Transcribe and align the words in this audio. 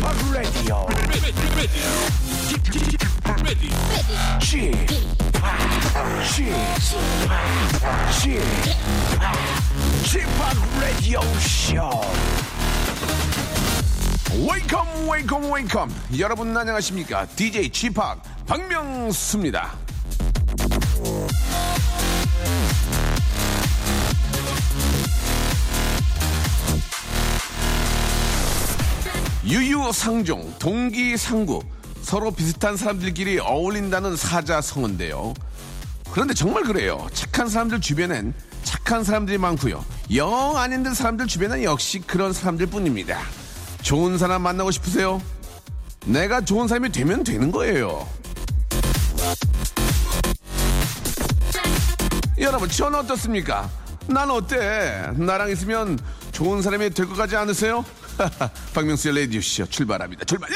Radio. 0.00 0.86
Radio. 10.72 11.90
Welcome, 14.32 15.06
welcome, 15.06 15.50
welcome. 15.50 15.94
여러분 16.18 16.56
안녕하십니까? 16.56 17.26
DJ 17.36 17.70
Chip 17.70 18.00
박명수입니다. 18.46 19.89
유유상종, 29.50 30.54
동기상구, 30.60 31.60
서로 32.02 32.30
비슷한 32.30 32.76
사람들끼리 32.76 33.40
어울린다는 33.40 34.16
사자성어인데요. 34.16 35.34
그런데 36.12 36.34
정말 36.34 36.62
그래요. 36.62 37.06
착한 37.12 37.48
사람들 37.48 37.80
주변엔 37.80 38.32
착한 38.62 39.02
사람들이 39.04 39.38
많고요. 39.38 39.84
영 40.14 40.56
아닌 40.56 40.82
듯 40.82 40.94
사람들 40.94 41.26
주변엔 41.26 41.64
역시 41.64 41.98
그런 42.00 42.32
사람들 42.32 42.66
뿐입니다. 42.66 43.20
좋은 43.82 44.18
사람 44.18 44.42
만나고 44.42 44.70
싶으세요? 44.70 45.20
내가 46.06 46.40
좋은 46.42 46.68
사람이 46.68 46.92
되면 46.92 47.24
되는 47.24 47.50
거예요. 47.50 48.06
여러분, 52.38 52.68
저는 52.68 53.00
어떻습니까? 53.00 53.68
난 54.06 54.30
어때? 54.30 55.10
나랑 55.14 55.50
있으면 55.50 55.98
좋은 56.32 56.62
사람이 56.62 56.90
될 56.90 57.06
것 57.06 57.16
같지 57.16 57.36
않으세요? 57.36 57.84
박명수의 58.74 59.14
레디오쇼 59.14 59.66
출발합니다. 59.66 60.24
출발! 60.24 60.50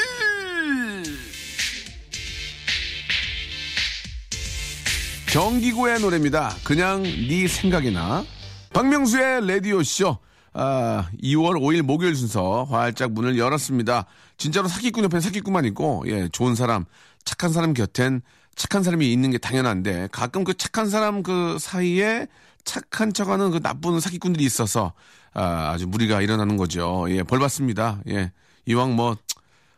정기고의 5.31 5.99
노래입니다. 5.99 6.55
그냥 6.63 7.03
네 7.03 7.47
생각이나. 7.47 8.23
박명수의 8.71 9.45
레디오쇼. 9.47 10.17
아, 10.53 11.09
2월 11.21 11.59
5일 11.59 11.81
목요일 11.81 12.15
순서 12.15 12.63
활짝 12.65 13.11
문을 13.11 13.37
열었습니다. 13.37 14.05
진짜로 14.37 14.69
사기꾼 14.69 15.03
옆에 15.03 15.19
사기꾼만 15.19 15.65
있고, 15.65 16.05
예, 16.07 16.29
좋은 16.29 16.55
사람, 16.55 16.85
착한 17.25 17.51
사람 17.51 17.73
곁엔 17.73 18.21
착한 18.55 18.81
사람이 18.81 19.11
있는 19.11 19.31
게 19.31 19.37
당연한데, 19.37 20.09
가끔 20.13 20.45
그 20.45 20.53
착한 20.53 20.89
사람 20.89 21.23
그 21.23 21.57
사이에 21.59 22.27
착한 22.63 23.11
척하는 23.11 23.51
그 23.51 23.59
나쁜 23.61 23.99
사기꾼들이 23.99 24.45
있어서, 24.45 24.93
아, 25.35 25.71
아주 25.71 25.87
무리가 25.87 26.21
일어나는 26.21 26.57
거죠. 26.57 27.05
예, 27.09 27.23
벌 27.23 27.39
받습니다. 27.39 28.01
예, 28.09 28.31
이왕 28.65 28.95
뭐, 28.95 29.17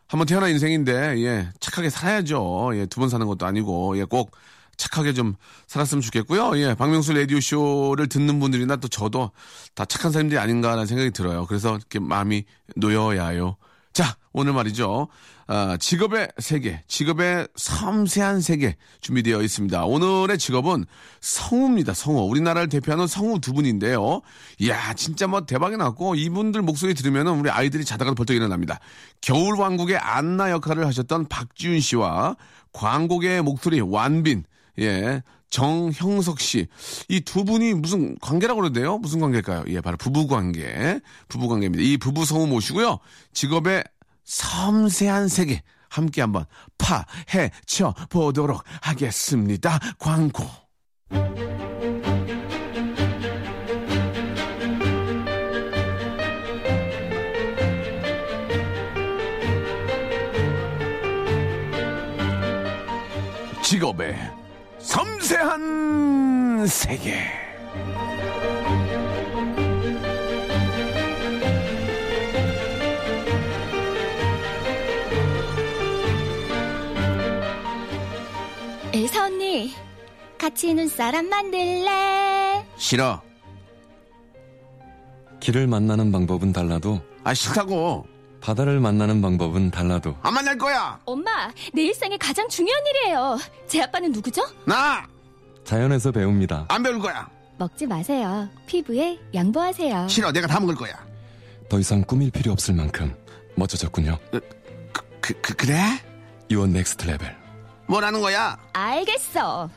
한번 0.06 0.26
태어난 0.26 0.50
인생인데, 0.50 1.18
예, 1.22 1.50
착하게 1.60 1.90
살아야죠. 1.90 2.70
예, 2.74 2.86
두 2.86 3.00
번 3.00 3.08
사는 3.10 3.26
것도 3.26 3.44
아니고, 3.46 3.98
예, 3.98 4.04
꼭 4.04 4.30
착하게 4.78 5.12
좀 5.12 5.34
살았으면 5.66 6.00
좋겠고요. 6.02 6.56
예, 6.58 6.74
박명수 6.74 7.12
라디오 7.12 7.40
쇼를 7.40 8.08
듣는 8.08 8.38
분들이나 8.40 8.76
또 8.76 8.88
저도 8.88 9.32
다 9.74 9.84
착한 9.84 10.12
사람들이 10.12 10.38
아닌가라는 10.38 10.86
생각이 10.86 11.10
들어요. 11.10 11.46
그래서 11.46 11.76
이렇게 11.76 11.98
마음이 11.98 12.44
놓여야 12.76 13.28
해요. 13.28 13.56
자, 13.92 14.16
오늘 14.32 14.52
말이죠. 14.52 15.08
아, 15.50 15.78
직업의 15.78 16.28
세계, 16.38 16.82
직업의 16.88 17.48
섬세한 17.56 18.42
세계 18.42 18.76
준비되어 19.00 19.40
있습니다. 19.40 19.82
오늘의 19.86 20.36
직업은 20.36 20.84
성우입니다. 21.22 21.94
성우. 21.94 22.28
우리나라를 22.28 22.68
대표하는 22.68 23.06
성우 23.06 23.40
두 23.40 23.54
분인데요. 23.54 24.20
이야, 24.58 24.92
진짜 24.92 25.26
뭐 25.26 25.46
대박이 25.46 25.78
났고 25.78 26.14
이분들 26.16 26.60
목소리 26.60 26.92
들으면 26.92 27.28
우리 27.28 27.48
아이들이 27.48 27.86
자다가 27.86 28.12
벌떡 28.12 28.36
일어납니다. 28.36 28.78
겨울왕국의 29.22 29.96
안나 29.96 30.50
역할을 30.50 30.86
하셨던 30.86 31.28
박지윤 31.28 31.80
씨와 31.80 32.36
광곡의 32.74 33.40
목소리 33.40 33.80
완빈, 33.80 34.44
예, 34.80 35.22
정형석 35.48 36.40
씨. 36.40 36.66
이 37.08 37.20
두 37.22 37.46
분이 37.46 37.72
무슨 37.72 38.18
관계라고 38.20 38.60
그러는데요? 38.60 38.98
무슨 38.98 39.20
관계일까요? 39.20 39.64
예, 39.68 39.80
바로 39.80 39.96
부부 39.96 40.26
관계. 40.26 41.00
부부 41.28 41.48
관계입니다. 41.48 41.82
이 41.82 41.96
부부 41.96 42.26
성우 42.26 42.46
모시고요. 42.48 42.98
직업의 43.32 43.84
섬세한 44.28 45.28
세계 45.28 45.62
함께 45.88 46.20
한번 46.20 46.44
파헤쳐 46.76 47.94
보도록 48.10 48.62
하겠습니다. 48.82 49.78
광고. 49.98 50.44
직업의 63.62 64.16
섬세한 64.78 66.66
세계. 66.66 67.47
엘사 78.98 79.26
언니, 79.26 79.72
같이 80.36 80.74
눈사람 80.74 81.28
만들래? 81.28 82.66
싫어. 82.76 83.22
길을 85.38 85.68
만나는 85.68 86.10
방법은 86.10 86.52
달라도 86.52 87.00
아, 87.22 87.32
싫다고. 87.32 88.04
바다를 88.40 88.80
만나는 88.80 89.22
방법은 89.22 89.70
달라도 89.70 90.16
안 90.22 90.34
만날 90.34 90.58
거야. 90.58 90.98
엄마, 91.04 91.48
내 91.72 91.82
일상에 91.82 92.16
가장 92.16 92.48
중요한 92.48 92.82
일이에요. 92.88 93.38
제 93.68 93.82
아빠는 93.82 94.10
누구죠? 94.10 94.42
나! 94.64 95.06
자연에서 95.62 96.10
배웁니다. 96.10 96.66
안 96.68 96.82
배울 96.82 96.98
거야. 96.98 97.30
먹지 97.56 97.86
마세요. 97.86 98.48
피부에 98.66 99.16
양보하세요. 99.32 100.08
싫어. 100.08 100.32
내가 100.32 100.48
다 100.48 100.58
먹을 100.58 100.74
거야. 100.74 100.92
더 101.68 101.78
이상 101.78 102.02
꾸밀 102.02 102.32
필요 102.32 102.50
없을 102.50 102.74
만큼 102.74 103.14
멋져졌군요. 103.54 104.18
그, 104.32 105.40
그, 105.40 105.54
그래? 105.54 105.78
이원 106.48 106.72
next 106.72 107.06
level. 107.06 107.37
뭐라는 107.88 108.20
거야? 108.20 108.56
알겠어. 108.72 109.68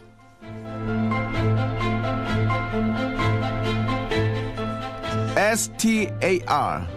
스타 5.38 6.88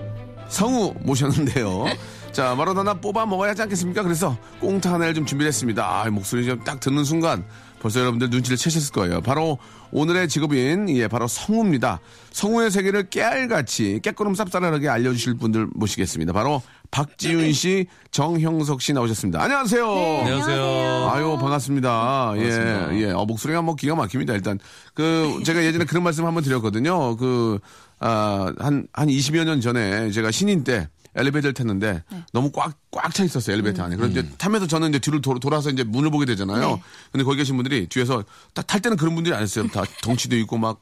성우 0.48 0.94
모셨는데요. 1.00 1.86
자, 2.32 2.54
바로 2.56 2.74
하나 2.74 2.94
뽑아 2.94 3.26
먹어야 3.26 3.50
하지 3.50 3.62
않겠습니까? 3.62 4.02
그래서 4.02 4.36
꽁트 4.60 4.88
하나를 4.88 5.14
좀 5.14 5.24
준비했습니다. 5.24 5.84
아, 5.84 6.10
목소리 6.10 6.44
좀 6.46 6.64
딱 6.64 6.80
듣는 6.80 7.04
순간 7.04 7.44
벌써 7.80 8.00
여러분들 8.00 8.30
눈치를 8.30 8.56
채셨을 8.56 8.92
거예요. 8.92 9.20
바로 9.20 9.58
오늘의 9.92 10.28
직업인 10.28 10.88
예, 10.90 11.06
바로 11.06 11.28
성우입니다. 11.28 12.00
성우의 12.32 12.70
세계를 12.70 13.10
깨알같이 13.10 14.00
깨끗름 14.02 14.32
쌉싸라하게 14.32 14.88
알려주실 14.88 15.34
분들 15.34 15.68
모시겠습니다. 15.74 16.32
바로 16.32 16.62
박지윤 17.04 17.52
씨, 17.54 17.86
정형석 18.12 18.80
씨 18.80 18.92
나오셨습니다. 18.92 19.42
안녕하세요. 19.42 19.84
네, 19.94 20.20
안녕하세요. 20.20 21.10
아유 21.12 21.36
반갑습니다. 21.40 21.90
반갑습니다. 22.36 22.94
예, 22.94 23.00
예. 23.00 23.10
어, 23.10 23.24
목소리가 23.24 23.62
뭐 23.62 23.74
기가 23.74 23.96
막힙니다. 23.96 24.32
일단 24.34 24.60
그 24.94 25.40
제가 25.44 25.64
예전에 25.64 25.86
그런 25.86 26.04
말씀 26.04 26.24
한번 26.24 26.44
드렸거든요. 26.44 27.16
그 27.16 27.58
아, 27.98 28.52
한, 28.58 28.86
한 28.92 29.08
20여 29.08 29.44
년 29.44 29.60
전에 29.60 30.12
제가 30.12 30.30
신인 30.30 30.62
때 30.62 30.88
엘리베이터를 31.16 31.52
탔는데 31.54 32.04
너무 32.32 32.52
꽉, 32.52 32.76
꽉 32.92 33.12
차 33.12 33.24
있었어요, 33.24 33.54
엘리베이터 33.54 33.82
안에. 33.82 33.96
그런데 33.96 34.28
타면서 34.38 34.68
저는 34.68 34.90
이제 34.90 34.98
뒤로 35.00 35.20
도- 35.20 35.38
돌아서 35.40 35.70
이제 35.70 35.82
문을 35.82 36.10
보게 36.12 36.26
되잖아요. 36.26 36.76
네. 36.76 36.82
근데 37.12 37.24
거기 37.24 37.38
계신 37.38 37.56
분들이 37.56 37.88
뒤에서 37.88 38.22
딱 38.52 38.66
탈 38.68 38.80
때는 38.80 38.96
그런 38.96 39.16
분들이 39.16 39.34
아니었어요. 39.34 39.66
다 39.68 39.82
덩치도 40.02 40.36
있고 40.38 40.58
막, 40.58 40.80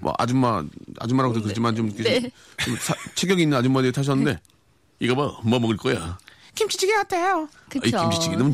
뭐 0.00 0.14
아줌마, 0.18 0.62
아줌마라고도 0.98 1.42
그렇지만 1.42 1.74
좀, 1.76 1.88
이렇게 1.88 2.20
네. 2.20 2.30
좀 2.64 2.74
사- 2.80 2.94
체격이 3.16 3.42
있는 3.42 3.56
아줌마들이 3.58 3.92
타셨는데 3.92 4.38
이거 5.02 5.14
봐, 5.16 5.36
뭐 5.42 5.58
먹을 5.58 5.76
거야? 5.76 6.16
김치찌개 6.54 6.92
같아요. 6.94 7.48
그쵸. 7.68 7.86
이 7.86 7.90
김치찌개 7.90 8.36
너무 8.38 8.52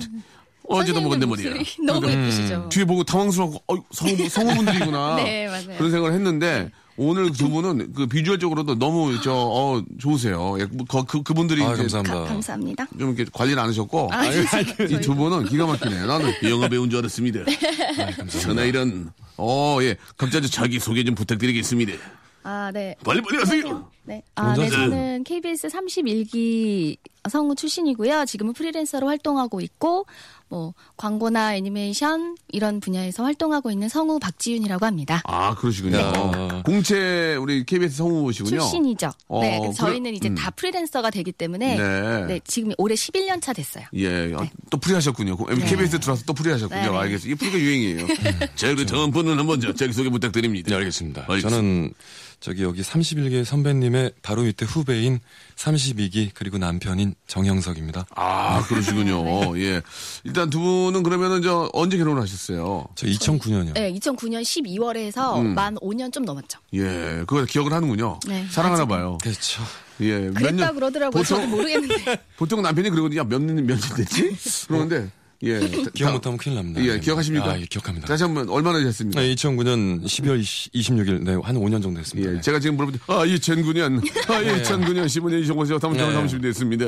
어제도 0.68 1.00
먹었는데 1.00 1.26
말이야. 1.44 1.62
너무 1.86 2.10
예쁘시죠? 2.10 2.68
뒤에 2.70 2.84
보고 2.84 3.04
당황스러워. 3.04 3.60
어, 3.68 3.74
성우, 3.90 4.28
성우분들이구나. 4.28 5.16
네, 5.22 5.46
맞아요. 5.46 5.76
그런 5.78 5.90
생각을 5.90 6.12
했는데 6.14 6.70
오늘 6.96 7.30
두 7.32 7.48
분은 7.48 7.92
그 7.94 8.06
비주얼적으로도 8.06 8.74
너무 8.78 9.20
저 9.22 9.32
어, 9.34 9.82
좋으세요. 9.98 10.56
예, 10.60 10.66
그, 10.88 11.04
그 11.04 11.22
그분들이 11.22 11.62
아, 11.62 11.68
이제 11.72 11.82
감사합니다. 11.82 12.14
가- 12.18 12.24
감사합니다. 12.24 12.86
좀 12.98 13.14
이렇게 13.14 13.30
관리를 13.32 13.58
안 13.62 13.68
하셨고 13.68 14.08
아니, 14.12 14.36
이두 14.90 15.14
분은 15.14 15.46
기가 15.46 15.66
막히네. 15.66 16.06
나는 16.06 16.32
영화 16.50 16.68
배운 16.68 16.90
줄 16.90 16.98
알았습니다. 17.00 17.40
전화 18.40 18.64
이런 18.64 19.12
어 19.36 19.78
예 19.82 19.96
갑자기 20.16 20.48
자기 20.50 20.78
소개 20.80 21.04
좀 21.04 21.14
부탁드리겠습니다. 21.14 21.92
아, 22.42 22.70
네. 22.72 22.94
빨리 23.04 23.20
빨리 23.22 23.38
하세요. 23.38 23.88
네. 24.08 24.22
아, 24.36 24.54
네. 24.56 24.70
저는 24.70 25.24
KBS 25.24 25.68
31기 25.68 26.96
성우 27.28 27.54
출신이고요. 27.56 28.24
지금은 28.24 28.54
프리랜서로 28.54 29.06
활동하고 29.06 29.60
있고 29.60 30.06
뭐 30.48 30.72
광고나 30.96 31.56
애니메이션 31.56 32.38
이런 32.48 32.80
분야에서 32.80 33.22
활동하고 33.22 33.70
있는 33.70 33.90
성우 33.90 34.18
박지윤이라고 34.18 34.86
합니다. 34.86 35.20
아, 35.26 35.54
그러시군요. 35.54 35.98
야. 35.98 36.62
공채 36.64 37.36
우리 37.36 37.66
KBS 37.66 37.98
성우시군요. 37.98 38.60
출신이죠. 38.60 39.10
어, 39.28 39.42
네, 39.42 39.58
그래서 39.60 39.84
그래- 39.84 39.92
저희는 39.92 40.14
이제 40.14 40.28
음. 40.30 40.34
다 40.36 40.50
프리랜서가 40.52 41.10
되기 41.10 41.32
때문에 41.32 41.76
네. 41.76 42.26
네, 42.26 42.40
지금 42.44 42.72
올해 42.78 42.94
11년 42.94 43.42
차 43.42 43.52
됐어요. 43.52 43.84
예, 43.94 44.32
아, 44.34 44.48
또 44.70 44.78
프리하셨군요. 44.78 45.36
KBS 45.36 46.00
들어와서 46.00 46.24
또 46.24 46.32
프리하셨군요. 46.32 46.80
네, 46.80 46.88
네. 46.90 46.96
알겠어요. 46.96 47.30
이게 47.30 47.34
프리가 47.34 47.58
유행이에요. 47.58 48.06
자, 48.56 48.68
그리고 48.74 48.86
다음 48.86 49.10
분은 49.10 49.38
한번 49.38 49.60
저, 49.60 49.74
자기 49.74 49.92
소개 49.92 50.08
부탁드립니다. 50.08 50.70
네, 50.70 50.76
알겠습니다. 50.76 51.26
알겠습니다. 51.28 51.50
저는 51.50 51.92
저기 52.40 52.62
여기 52.62 52.82
31기 52.82 53.44
선배님의 53.44 54.12
바로 54.22 54.42
밑에 54.42 54.64
후배인 54.64 55.18
32기 55.56 56.30
그리고 56.34 56.56
남편인 56.58 57.14
정형석입니다. 57.26 58.06
아, 58.14 58.62
그러시군요. 58.68 59.58
예. 59.58 59.82
일단 60.22 60.48
두 60.48 60.60
분은 60.60 61.02
그러면은 61.02 61.42
저 61.42 61.68
언제 61.72 61.96
결혼을 61.98 62.22
하셨어요? 62.22 62.86
저 62.94 63.06
2009년이요. 63.08 63.74
네, 63.74 63.92
2009년 63.94 64.42
12월에 64.42 64.98
해서 64.98 65.40
음. 65.40 65.54
만 65.54 65.74
5년 65.76 66.12
좀 66.12 66.24
넘었죠. 66.24 66.60
예, 66.74 66.80
그걸 67.26 67.46
기억을 67.46 67.72
하는군요. 67.72 68.20
네, 68.28 68.46
사랑하나 68.50 68.82
아직은. 68.84 68.88
봐요. 68.96 69.18
그렇죠. 69.20 69.62
예, 70.00 70.18
몇 70.28 70.34
그랬다 70.34 70.66
년- 70.66 70.74
그러더라고요. 70.76 71.24
저도 71.24 71.40
보통, 71.42 71.50
모르겠는데. 71.50 72.22
보통 72.38 72.62
남편이 72.62 72.90
그러거든요. 72.90 73.20
야, 73.20 73.24
몇 73.24 73.42
년, 73.42 73.56
몇년 73.66 73.80
됐지? 73.96 74.66
그러는데, 74.68 75.10
예. 75.44 75.60
기억 75.94 76.08
다- 76.08 76.12
못하면 76.14 76.36
큰일 76.36 76.56
납니다. 76.56 76.82
예, 76.84 76.98
기억하십니까? 76.98 77.50
아, 77.52 77.60
예, 77.60 77.64
기억합니다. 77.64 78.08
다시 78.08 78.24
한번 78.24 78.48
얼마나 78.48 78.80
됐습니까? 78.80 79.20
네, 79.20 79.34
2009년 79.36 80.02
12월 80.04 80.40
26일, 80.40 81.22
네, 81.22 81.32
한 81.40 81.54
5년 81.56 81.80
정도 81.80 81.94
됐습니다. 82.00 82.30
예, 82.30 82.34
네. 82.34 82.40
제가 82.40 82.58
지금 82.58 82.76
물어볼 82.76 82.94
때, 82.94 82.98
아, 83.06 83.24
2009년, 83.24 83.98
아, 84.30 84.40
2009년 84.42 85.06
15년 85.06 85.40
이정도세요. 85.44 85.78
다음 85.78 85.96
저는 85.96 86.14
네. 86.26 86.38
30년 86.38 86.42
됐습니다. 86.42 86.86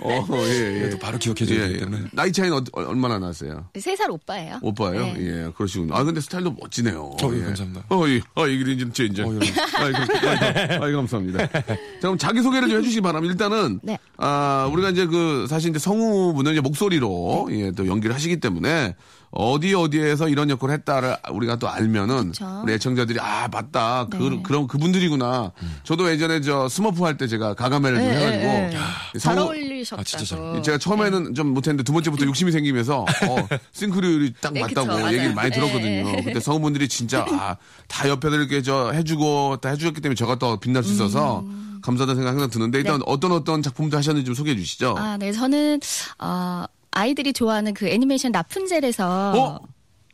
어, 0.00 0.26
예, 0.46 0.84
예. 0.84 0.90
또 0.90 0.98
바로 0.98 1.18
기억해줘야 1.18 1.58
예, 1.58 1.62
되기 1.64 1.74
예. 1.74 1.78
때문에. 1.80 2.04
나이 2.12 2.32
차이는 2.32 2.56
어, 2.56 2.62
얼마나 2.72 3.18
나세요? 3.18 3.66
3살 3.74 4.10
오빠예요. 4.10 4.58
오빠예요? 4.62 5.02
네. 5.04 5.16
예, 5.18 5.50
그러시군요. 5.54 5.94
아, 5.94 6.02
근데 6.02 6.22
스타일도 6.22 6.56
멋지네요. 6.58 7.02
어, 7.22 7.34
예, 7.34 7.42
감사합니다. 7.42 7.84
어, 7.90 8.04
예. 8.08 8.20
아, 8.34 8.46
이게 8.46 8.72
이제, 8.72 9.04
이제. 9.04 9.22
어, 9.22 9.38
예. 9.42 9.52
아이, 9.76 9.92
그, 9.92 10.28
아이, 10.28 10.78
아이, 10.80 10.92
감사합니다. 10.92 11.46
자, 11.50 11.64
그럼 12.00 12.16
자기소개를 12.16 12.68
좀 12.70 12.78
해주시기 12.78 13.02
바랍니다. 13.02 13.32
일단은, 13.32 13.80
네. 13.82 13.98
아, 14.16 14.68
우리가 14.72 14.88
이제 14.88 15.04
그, 15.06 15.46
사실 15.50 15.68
이제 15.68 15.78
성우분은 15.78 16.52
이제 16.52 16.60
목소리로, 16.62 17.48
예, 17.52 17.70
또 17.72 17.86
연기를 17.90 18.14
하시기 18.14 18.40
때문에, 18.40 18.94
어디 19.32 19.74
어디에서 19.74 20.28
이런 20.28 20.50
역할을 20.50 20.74
했다를 20.74 21.16
우리가 21.30 21.54
또 21.56 21.68
알면은 21.68 22.32
그쵸. 22.32 22.62
우리 22.64 22.72
애청자들이 22.72 23.20
아 23.20 23.46
맞다 23.46 24.08
그 24.10 24.16
네. 24.16 24.40
그런 24.42 24.66
그분들이구나 24.66 25.52
저도 25.84 26.10
예전에 26.10 26.40
저 26.40 26.68
스머프 26.68 27.04
할 27.04 27.16
때 27.16 27.28
제가 27.28 27.54
가가멜을 27.54 27.94
좀 27.96 28.04
네, 28.04 28.10
해가지고 28.16 28.42
네, 28.42 28.70
네. 29.12 29.18
잘 29.20 29.36
성우- 29.36 29.46
어울리셨다고. 29.46 30.00
아, 30.00 30.04
진짜 30.04 30.24
잘- 30.24 30.62
제가 30.64 30.78
처음에는 30.78 31.34
좀 31.36 31.54
못했는데 31.54 31.84
두 31.84 31.92
번째부터 31.92 32.24
욕심이 32.26 32.50
생기면서 32.50 33.02
어, 33.02 33.06
싱크로율이 33.72 34.34
딱 34.40 34.52
네, 34.52 34.62
맞다고 34.62 34.86
그쵸, 34.88 34.98
맞아요. 35.00 35.14
얘기를 35.14 35.32
많이 35.34 35.52
들었거든요. 35.52 35.86
네, 35.86 36.02
네. 36.02 36.22
그때 36.24 36.40
성우분들이 36.40 36.88
진짜 36.88 37.24
아, 37.30 37.56
다 37.86 38.08
옆에서 38.08 38.34
이렇게 38.34 38.62
저 38.62 38.90
해주고 38.90 39.58
다 39.62 39.68
해주셨기 39.68 40.00
때문에 40.00 40.16
제가 40.16 40.40
더 40.40 40.58
빛날 40.58 40.82
수 40.82 40.92
있어서 40.94 41.44
감사하다는 41.82 42.16
생각 42.16 42.30
항상 42.32 42.50
드는데 42.50 42.78
일단 42.78 42.96
음. 42.96 42.98
네. 42.98 43.04
어떤 43.06 43.30
어떤 43.30 43.62
작품도 43.62 43.96
하셨는지 43.96 44.26
좀 44.26 44.34
소개해 44.34 44.56
주시죠. 44.56 44.96
아, 44.98 45.16
네. 45.18 45.30
저는 45.30 45.78
어, 46.18 46.64
아이들이 46.92 47.32
좋아하는 47.32 47.74
그 47.74 47.88
애니메이션 47.88 48.32
라푼젤에서 48.32 49.32
어? 49.36 49.60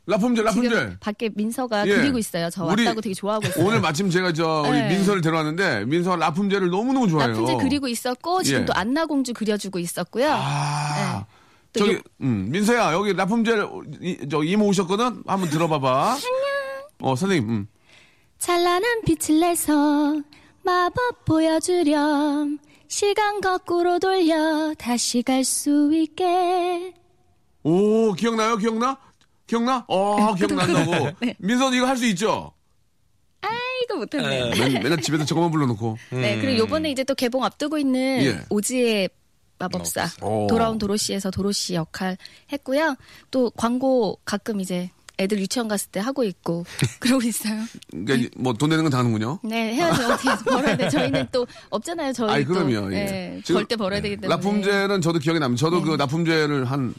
라푼젤 0.09 0.45
라푼젤. 0.45 0.99
밖에 1.01 1.31
민서가 1.35 1.87
예. 1.89 1.97
그리고 1.97 2.19
있어요. 2.19 2.49
저 2.51 2.65
왔다고 2.65 3.01
되게 3.01 3.13
좋아하고 3.15 3.47
있어요. 3.49 3.65
오늘 3.67 3.81
마침 3.81 4.09
제가 4.09 4.33
저 4.33 4.63
우리 4.69 4.79
네. 4.81 4.89
민서를 4.91 5.21
데려왔는데 5.21 5.85
민서가 5.87 6.17
라푼젤을 6.17 6.71
너무너무 6.71 7.09
좋아해요. 7.09 7.33
라푼젤 7.33 7.57
그리고 7.59 7.89
있었고 7.89 8.43
지금 8.45 8.61
예. 8.63 8.65
또 8.67 8.73
안나 8.75 9.07
공주 9.07 9.33
그려주고 9.35 9.79
있었고요. 9.81 10.29
아. 10.31 10.95
네. 11.19 11.27
또 11.73 11.81
저기, 11.81 11.95
요- 11.97 12.01
음, 12.23 12.49
민서야, 12.51 12.93
여기 12.95 13.13
라품젤, 13.15 13.69
이, 14.01 14.29
저, 14.31 14.43
이모 14.45 14.67
오셨거든? 14.69 15.25
한번 15.27 15.51
들어봐봐. 15.51 16.13
안녕. 16.13 16.23
어, 17.03 17.15
선생님, 17.17 17.51
음. 17.51 17.69
찬란한 18.39 19.03
빛을 19.05 19.41
내서 19.41 20.21
마법 20.63 21.25
보여주렴. 21.27 22.59
시간 22.89 23.41
거꾸로 23.41 23.99
돌려 23.99 24.75
다시 24.79 25.23
갈 25.23 25.45
수 25.45 25.91
있게. 25.95 26.95
오, 27.63 28.13
기억나요? 28.15 28.57
기억나? 28.57 28.97
기억나? 29.47 29.85
어, 29.89 30.35
기억난다고. 30.35 31.11
네. 31.21 31.35
민서 31.39 31.73
이거 31.75 31.87
할 31.87 31.97
수 31.97 32.07
있죠? 32.07 32.53
아이고 33.41 33.99
못했네요. 33.99 34.51
맨, 34.51 34.83
맨날 34.83 35.01
집에서 35.01 35.25
저거만 35.25 35.51
불러놓고. 35.51 35.97
네, 36.11 36.41
그리고 36.41 36.59
요번에 36.59 36.91
이제 36.91 37.05
또 37.05 37.15
개봉 37.15 37.45
앞두고 37.45 37.79
있는 37.79 38.25
예. 38.25 38.41
오지의 38.51 39.09
마법사 39.59 40.09
오. 40.23 40.47
돌아온 40.49 40.79
도로시에서 40.79 41.31
도로시 41.31 41.75
역할 41.75 42.17
했고요. 42.53 42.97
또 43.31 43.51
광고 43.51 44.19
가끔 44.25 44.61
이제 44.61 44.91
애들 45.19 45.39
유치원 45.41 45.69
갔을 45.69 45.89
때 45.91 46.01
하고 46.01 46.25
있고 46.25 46.65
그러고 47.01 47.23
있어요. 47.23 47.63
그러니까 47.91 48.29
뭐 48.37 48.53
돈 48.53 48.69
내는 48.71 48.85
건 48.85 48.91
다 48.91 48.99
하는군요. 48.99 49.39
네, 49.43 49.75
해야지 49.75 50.03
어떻게 50.05 50.31
해서 50.31 50.45
벌어야 50.45 50.77
돼. 50.77 50.89
저희는 50.89 51.29
또 51.33 51.47
없잖아요. 51.71 52.13
저희 52.13 52.31
아이, 52.31 52.45
또 52.45 52.53
그럼요. 52.55 52.93
예. 52.93 53.05
네, 53.05 53.41
지금 53.45 53.61
벌때 53.61 53.77
벌어야 53.77 54.01
되기 54.01 54.17
때문에. 54.17 54.29
라품젤은 54.29 55.01
저도 55.01 55.19
기억이 55.19 55.39
납니다. 55.41 55.59
저도 55.61 55.83
그 55.83 55.93
라품젤을 55.95 56.65
한, 56.67 56.95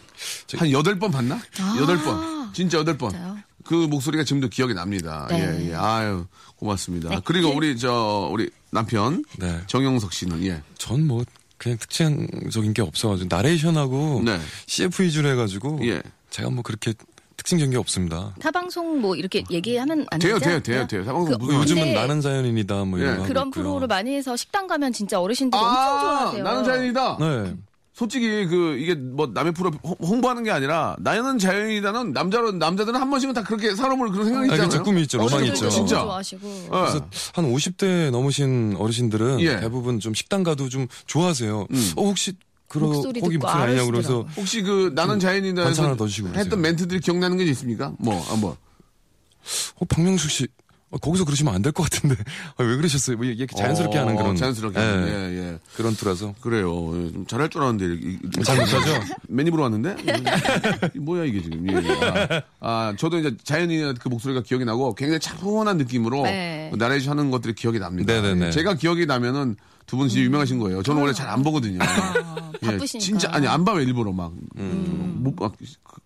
한 0.56 0.72
여덟 0.72 0.98
번 1.00 1.12
봤나? 1.12 1.40
여덟 1.80 1.98
번. 2.04 2.54
진짜 2.54 2.78
여덟 2.80 2.98
번. 2.98 3.14
아. 3.16 3.44
그 3.64 3.74
목소리가 3.74 4.24
지금도 4.24 4.48
기억이 4.50 4.74
납니다. 4.74 5.28
네. 5.30 5.40
예, 5.66 5.70
예. 5.72 5.76
아유, 5.76 6.26
고맙습니다. 6.56 7.10
네. 7.10 7.20
그리고 7.26 7.50
예. 7.50 7.54
우리 7.54 7.78
저, 7.78 8.30
우리 8.32 8.50
남편. 8.72 9.24
네. 9.38 9.60
정영석 9.68 10.14
씨는, 10.14 10.44
예. 10.46 10.62
전 10.78 11.06
뭐 11.06 11.24
그냥 11.58 11.78
특징적인 11.80 12.74
게 12.74 12.82
없어가지고 12.84 13.28
나레이션하고 13.36 14.22
네. 14.24 14.40
CF 14.68 15.04
위주로 15.04 15.28
해가지고 15.30 15.80
예. 15.84 16.02
제가 16.30 16.50
뭐 16.52 16.62
그렇게 16.64 16.94
특징적인 17.38 17.72
게 17.72 17.78
없습니다. 17.78 18.34
타방송 18.40 19.00
뭐 19.00 19.16
이렇게 19.16 19.44
얘기하면 19.52 20.06
안 20.12 20.20
돼요, 20.20 20.34
되죠? 20.40 20.46
돼요, 20.50 20.60
돼요, 20.64 20.88
돼요. 20.88 21.06
타방송 21.06 21.32
그, 21.34 21.38
무슨 21.38 21.54
뭐 21.54 21.62
요즘은 21.62 21.84
근데 21.84 22.00
나는 22.00 22.20
자연인이다 22.22 22.84
뭐 22.86 23.00
이런 23.00 23.12
예. 23.14 23.16
거 23.18 23.22
하고 23.24 23.28
그런. 23.28 23.52
프로를 23.52 23.88
많이 23.88 24.16
해서 24.16 24.36
식당 24.36 24.68
가면 24.68 24.92
진짜 24.92 25.20
어르신들이 25.22 25.62
엄청 25.62 25.76
좋아하세요. 26.02 26.44
나는 26.44 26.64
자연이다. 26.64 27.18
네. 27.20 27.56
솔직히 27.94 28.46
그 28.46 28.78
이게 28.78 28.94
뭐 28.94 29.26
남의 29.34 29.54
프로 29.54 29.72
홍- 29.84 29.96
홍보하는 30.00 30.44
게 30.44 30.52
아니라 30.52 30.96
나는 31.00 31.40
자연이다는 31.40 32.14
남자로 32.14 32.52
남자들은 32.52 33.00
한 33.00 33.10
번씩은 33.10 33.34
다 33.34 33.42
그렇게 33.44 33.74
살아볼 33.74 34.12
그런 34.12 34.26
생각이 34.26 34.52
아, 34.52 34.54
있잖아요. 34.54 34.70
그쵸, 34.70 34.84
꿈이 34.84 35.02
있죠, 35.04 35.18
로망이 35.18 35.48
있죠. 35.48 35.68
진짜. 35.70 36.02
좋아하시고. 36.02 36.48
어. 36.70 36.80
그래서 36.82 37.08
한 37.34 37.52
50대 37.52 38.12
넘으신 38.12 38.76
어르신들은 38.78 39.40
예. 39.42 39.60
대부분 39.60 40.00
좀 40.00 40.14
식당 40.14 40.44
가도 40.44 40.70
좀 40.70 40.88
좋아하세요. 41.08 41.68
음. 41.72 41.92
어 41.96 42.04
혹시 42.04 42.34
그런 42.68 42.92
목소리 42.92 43.20
거기 43.22 43.36
듣고 43.38 43.48
목소리 43.48 43.64
아니냐고 43.64 43.92
그래서. 43.92 44.28
혹시 44.36 44.62
그 44.62 44.92
나는 44.94 45.20
자연이다 45.20 45.68
해서. 45.68 45.96
했던 46.36 46.62
멘트들이 46.62 47.00
기억나는 47.00 47.38
게 47.38 47.44
있습니까? 47.46 47.94
뭐 48.00 48.20
한번. 48.22 48.56
어, 49.76 49.86
박명숙 49.88 50.30
씨 50.30 50.44
어, 50.46 50.48
거기서 51.02 51.26
그러시면 51.26 51.54
안 51.54 51.62
될 51.62 51.72
것 51.74 51.84
같은데 51.90 52.16
아, 52.58 52.64
왜 52.64 52.78
그러셨어요? 52.78 53.18
뭐 53.18 53.26
이렇게 53.26 53.54
자연스럽게 53.56 53.98
어, 53.98 54.02
하는 54.02 54.16
그런 54.16 54.36
자연스럽게 54.38 54.80
예, 54.80 54.84
하는, 54.84 55.08
예, 55.10 55.38
예. 55.54 55.60
그런 55.76 55.94
투라서 55.96 56.34
그래요. 56.40 56.70
예, 56.96 57.12
좀 57.12 57.26
잘할 57.28 57.50
줄 57.50 57.62
알았는데 57.62 58.08
이- 58.08 58.18
이- 58.24 58.44
잘 58.44 58.56
못하죠? 58.58 58.94
맨 59.28 59.46
입으로 59.48 59.64
왔는데 59.64 59.96
이 60.96 61.00
뭐야 61.00 61.26
이게 61.26 61.42
지금? 61.42 61.70
예, 61.70 61.76
예. 61.76 62.42
아, 62.62 62.88
아, 62.90 62.94
저도 62.98 63.20
이제 63.20 63.36
자연이 63.44 63.94
그 64.00 64.08
목소리가 64.08 64.44
기억이 64.44 64.64
나고 64.64 64.96
굉장히 64.96 65.20
차분한 65.20 65.78
느낌으로 65.78 66.24
네. 66.24 66.72
나레이션 66.78 67.18
하는 67.20 67.32
것들이 67.32 67.54
기억이 67.54 67.80
납니다. 67.80 68.14
네네네. 68.14 68.48
예, 68.48 68.52
제가 68.52 68.76
기억이 68.76 69.06
나면은 69.06 69.58
두분 69.88 70.08
진짜 70.10 70.24
유명하신 70.24 70.60
거예요. 70.60 70.84
저는 70.84 71.02
원래 71.02 71.14
잘 71.14 71.28
안 71.30 71.44
보거든요. 71.44 71.80
아, 71.82 72.52
예, 72.64 72.68
바쁘시니까. 72.68 73.06
진짜 73.06 73.30
아니 73.32 73.46
안 73.48 73.64
봐요 73.66 73.80
일부러 73.82 74.12
막. 74.14 74.32
못 74.56 75.36
막, 75.38 75.54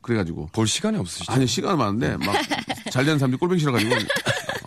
그래가지고 0.01 0.49
볼 0.51 0.67
시간이 0.67 0.97
없으시죠? 0.97 1.31
아니 1.31 1.45
시간 1.45 1.77
많은데 1.77 2.17
막잘 2.17 3.05
되는 3.05 3.19
사람들이 3.19 3.37
꼴보기 3.39 3.59
싫어가지고 3.59 3.95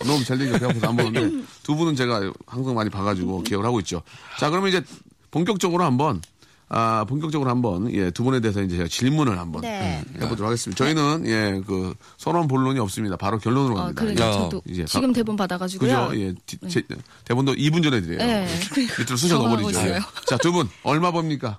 너무 0.07 0.25
잘 0.25 0.39
되니까 0.39 0.59
배 0.59 0.67
아파서 0.67 0.89
안 0.89 0.97
보는데 0.97 1.45
두 1.63 1.75
분은 1.77 1.97
제가 1.97 2.33
항상 2.47 2.75
많이 2.75 2.91
봐가지고 2.91 3.43
기억을 3.43 3.65
하고 3.67 3.81
있죠. 3.81 4.03
자 4.39 4.51
그러면 4.51 4.69
이제 4.69 4.83
본격적으로 5.31 5.85
한번 5.85 6.21
아 6.69 7.05
본격적으로 7.09 7.51
한번 7.51 7.93
예 7.93 8.11
두 8.11 8.25
분에 8.25 8.41
대해서 8.41 8.63
이제 8.63 8.77
제가 8.77 8.89
질문을 8.89 9.39
한번 9.39 9.61
네. 9.63 10.03
음, 10.09 10.15
해보도록 10.23 10.47
하겠습니다. 10.47 10.83
저희는 10.83 11.27
예그 11.27 11.95
선언 12.17 12.49
본론이 12.49 12.79
없습니다. 12.81 13.17
바로 13.17 13.39
결론으로 13.39 13.75
어, 13.75 13.77
갑니다. 13.93 14.01
그러니까 14.01 14.29
야. 14.29 14.33
저도 14.33 14.63
이제 14.67 14.85
지금 14.87 15.13
대본 15.13 15.37
받아가지고요. 15.37 16.09
그죠? 16.09 16.21
예 16.21 16.35
디- 16.47 16.59
제- 16.69 16.83
대본도 17.25 17.55
2분 17.55 17.83
전에 17.83 18.01
드려요. 18.01 18.19
네. 18.19 18.49
밑으로 18.99 19.17
쑤셔 19.17 19.39
넣어버리죠. 19.39 19.79
자 20.27 20.37
두 20.39 20.53
분 20.53 20.69
얼마 20.83 21.11
법니까? 21.13 21.59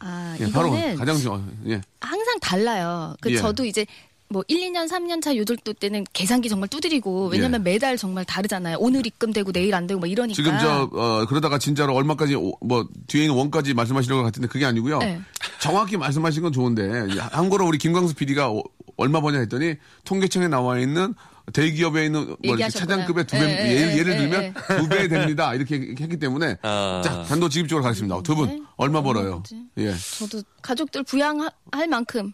아, 0.00 0.36
예, 0.40 0.50
바로 0.50 0.72
가장 0.98 1.16
좀 1.18 1.50
예. 1.68 1.80
항상 2.00 2.38
달라요. 2.40 3.14
그 3.20 3.30
예. 3.32 3.36
저도 3.38 3.64
이제 3.64 3.86
뭐 4.28 4.42
1, 4.48 4.72
2년, 4.72 4.88
3년 4.88 5.22
차 5.22 5.36
요절도 5.36 5.74
때는 5.74 6.04
계산기 6.12 6.48
정말 6.48 6.68
두드리고 6.68 7.28
왜냐면 7.28 7.60
예. 7.60 7.72
매달 7.72 7.96
정말 7.96 8.24
다르잖아요. 8.24 8.78
오늘 8.80 9.06
입금되고 9.06 9.52
내일 9.52 9.74
안 9.74 9.86
되고 9.86 10.00
막 10.00 10.10
이러니까. 10.10 10.34
지금 10.34 10.58
저 10.58 10.88
어, 10.92 11.26
그러다가 11.26 11.58
진짜로 11.58 11.94
얼마까지 11.94 12.34
오- 12.34 12.56
뭐 12.60 12.88
뒤에 13.06 13.24
있는 13.24 13.36
원까지 13.36 13.74
말씀하시려고 13.74 14.22
것 14.22 14.26
같은데 14.26 14.48
그게 14.48 14.64
아니고요. 14.64 14.98
네. 14.98 15.20
정확히 15.60 15.96
말씀하신 15.96 16.42
건 16.42 16.52
좋은데 16.52 17.16
한 17.18 17.48
거로 17.48 17.66
우리 17.66 17.78
김광수 17.78 18.14
PD가 18.14 18.52
얼마 18.96 19.20
버냐 19.20 19.38
했더니 19.40 19.76
통계청에 20.04 20.48
나와 20.48 20.78
있는 20.78 21.14
대기업에 21.52 22.06
있는 22.06 22.34
뭐. 22.44 22.56
차장급의 22.56 23.26
두 23.26 23.36
배, 23.36 23.42
예, 23.44 23.92
예, 23.92 23.98
예를, 23.98 24.12
예, 24.12 24.16
예, 24.16 24.18
들면 24.18 24.42
예. 24.42 24.54
두배 24.78 25.08
됩니다. 25.08 25.54
이렇게 25.54 25.94
했기 26.00 26.18
때문에 26.18 26.56
아. 26.62 27.02
자, 27.04 27.22
단도직입적으로 27.24 27.82
가겠습니다. 27.82 28.22
두분 28.22 28.48
네. 28.48 28.62
얼마 28.76 29.02
벌어요? 29.02 29.32
뭐지? 29.34 29.62
예. 29.78 29.94
저도 30.18 30.42
가족들 30.62 31.02
부양할 31.02 31.50
만큼 31.90 32.32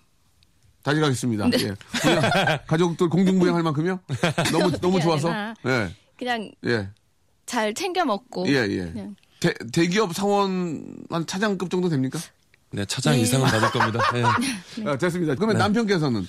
다시 0.82 1.00
가겠습니다. 1.00 1.48
네. 1.48 1.58
예. 1.64 1.74
가족들 2.66 3.08
공중부양 3.08 3.54
할 3.54 3.62
만큼요? 3.62 4.00
너무 4.52 4.70
너무 4.78 5.00
좋아서. 5.00 5.30
예. 5.66 5.94
그냥 6.16 6.50
예. 6.66 6.88
잘 7.46 7.74
챙겨 7.74 8.04
먹고 8.04 8.46
예, 8.48 8.66
예. 8.68 8.90
그냥 8.92 9.16
대, 9.40 9.52
대기업 9.72 10.14
사원 10.14 10.96
한 11.10 11.26
차장급 11.26 11.70
정도 11.70 11.88
됩니까? 11.88 12.18
네, 12.72 12.84
차장 12.84 13.14
네. 13.14 13.20
이상은 13.20 13.46
받을 13.46 13.70
겁니다. 13.70 14.00
예. 14.14 14.84
아, 14.88 14.96
됐습니다. 14.96 15.34
그러면 15.34 15.58
남편께서는 15.58 16.26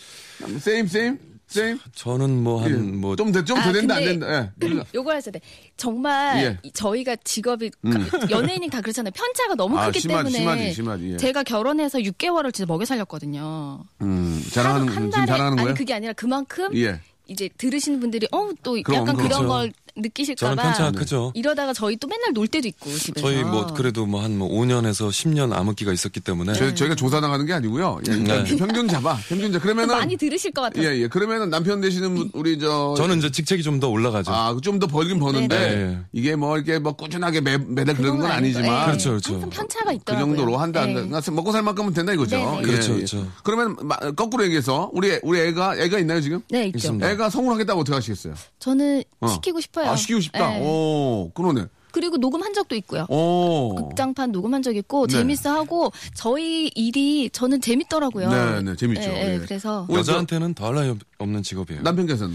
세임 0.60 0.88
세임 0.88 1.20
세임 1.51 1.79
저는 1.93 2.43
뭐 2.43 2.65
예. 2.67 2.74
한뭐 2.74 3.15
좀더 3.15 3.43
좀더 3.43 3.70
아, 3.70 3.72
된다 3.74 3.96
안 3.96 4.03
된다. 4.05 4.53
예. 4.63 4.84
요거 4.96 5.12
하셔야 5.12 5.31
돼. 5.34 5.41
정말 5.77 6.43
예. 6.43 6.58
이- 6.63 6.72
저희가 6.72 7.17
직업이 7.24 7.70
가- 7.70 8.29
연예인이 8.29 8.70
다 8.70 8.81
그렇잖아요. 8.81 9.12
편차가 9.13 9.55
너무 9.55 9.77
아, 9.77 9.88
크기 9.88 10.00
심하지, 10.00 10.31
때문에 10.34 10.39
심하지, 10.39 10.74
심하지, 10.74 11.12
예. 11.13 11.17
제가 11.17 11.43
결혼해서 11.43 12.00
6개월을 12.00 12.53
진짜 12.53 12.65
먹여 12.72 12.86
살렸거든요. 12.86 13.84
음, 14.01 14.43
자랑하는 14.51 14.88
한, 14.88 14.96
한 14.96 14.96
지금 14.96 15.10
달에 15.12 15.25
자랑하는 15.27 15.58
거예요? 15.58 15.70
아니 15.70 15.77
그게 15.77 15.93
아니라 15.93 16.13
그만큼 16.13 16.75
예. 16.77 17.00
이제 17.27 17.50
들으시는 17.58 18.00
분들이 18.00 18.27
어또 18.31 18.81
그럼, 18.84 19.01
약간 19.01 19.15
그렇죠. 19.15 19.24
그런 19.36 19.48
걸 19.48 19.72
느끼실까봐 19.95 20.55
저는 20.55 20.63
편차가 20.63 20.91
크죠. 20.91 21.31
이러다가 21.36 21.74
저희 21.74 21.95
또 21.98 22.07
맨날 22.07 22.33
놀 22.33 22.48
때도 22.48 22.67
있고 22.67 22.89
집에서 22.91 23.27
저희 23.27 23.43
뭐 23.43 23.67
그래도 23.74 24.05
뭐 24.05 24.21
한 24.21 24.38
뭐 24.38 24.48
5년에서 24.50 25.10
10년 25.10 25.51
암흑기가 25.53 25.91
있었기 25.91 26.19
때문에 26.21 26.53
저희, 26.53 26.74
저희가 26.75 26.95
조사 26.95 27.19
나가는 27.19 27.45
게 27.45 27.53
아니고요. 27.53 28.00
예, 28.10 28.13
일단 28.13 28.43
네. 28.43 28.55
평균 28.55 28.88
잡아. 28.88 29.17
평균 29.27 29.51
잡아. 29.51 29.62
그러면은 29.63 29.95
많이 29.98 30.15
들으실 30.17 30.51
것 30.51 30.62
같아요. 30.62 30.88
예, 30.88 30.98
예. 31.01 31.07
그러면은 31.07 31.50
남편 31.50 31.81
되시는 31.81 32.15
분, 32.15 32.29
우리 32.33 32.57
저 32.60 32.93
저는 32.98 33.17
이제 33.19 33.29
직책이 33.31 33.63
좀 33.63 33.79
더 33.81 33.89
올라가죠. 33.89 34.31
아, 34.31 34.55
좀 34.62 34.79
더 34.79 34.88
벌긴 34.88 35.19
버는데 35.19 35.57
네, 35.60 35.75
네. 35.75 35.98
이게 36.13 36.36
뭐 36.36 36.55
이렇게 36.57 36.77
뭐 36.79 36.93
꾸준하게 36.93 37.41
매, 37.41 37.57
매달 37.57 37.95
그런 37.95 38.19
건. 38.19 38.29
아니지만 38.31 38.81
예. 38.81 38.86
그렇죠, 38.86 39.10
그렇죠. 39.12 39.33
항상 39.33 39.50
편차가 39.50 39.86
그 39.91 39.95
있더라고요. 39.95 40.25
정도로 40.36 40.57
한다. 40.57 40.88
예. 40.89 40.93
한 40.93 41.21
먹고 41.31 41.51
살 41.51 41.63
만큼은 41.63 41.93
된다 41.93 42.13
이거죠. 42.13 42.36
네, 42.38 42.45
네. 42.45 42.57
예, 42.60 42.62
그렇죠, 42.62 42.91
예. 42.91 42.95
그렇죠. 42.98 43.27
그러면 43.43 43.75
마- 43.81 43.98
거꾸로 44.12 44.43
얘기해서 44.45 44.89
우리 44.93 45.12
애- 45.12 45.19
우리 45.24 45.39
애가 45.39 45.77
애가 45.77 46.00
있나요 46.00 46.21
지금? 46.21 46.41
네 46.50 46.67
있죠. 46.67 46.77
있습니다. 46.77 47.10
애가 47.12 47.29
성공하겠다고 47.29 47.81
어떻게 47.81 47.95
하시겠어요? 47.95 48.33
저는 48.60 49.03
어. 49.19 49.27
시키고 49.27 49.60
싶어요. 49.62 49.80
아, 49.89 49.95
시키고 49.95 50.19
싶다. 50.19 50.57
예. 50.57 50.61
오, 50.63 51.31
그러네. 51.33 51.65
그리고 51.91 52.15
녹음한 52.15 52.53
적도 52.53 52.75
있고요. 52.75 53.05
오. 53.09 53.75
극장판 53.75 54.31
녹음한 54.31 54.61
적 54.63 54.75
있고 54.77 55.07
네. 55.07 55.13
재밌어 55.17 55.53
하고 55.53 55.91
저희 56.13 56.67
일이 56.73 57.29
저는 57.29 57.59
재밌더라고요. 57.59 58.29
네, 58.29 58.61
네, 58.61 58.75
재밌죠. 58.77 59.01
예, 59.01 59.07
예, 59.07 59.33
예. 59.33 59.39
그래서 59.39 59.85
우리 59.89 60.00
여자한테는 60.00 60.53
더할 60.53 60.75
나위 60.75 60.95
없는 61.17 61.43
직업이에요. 61.43 61.81
남편께서는 61.81 62.33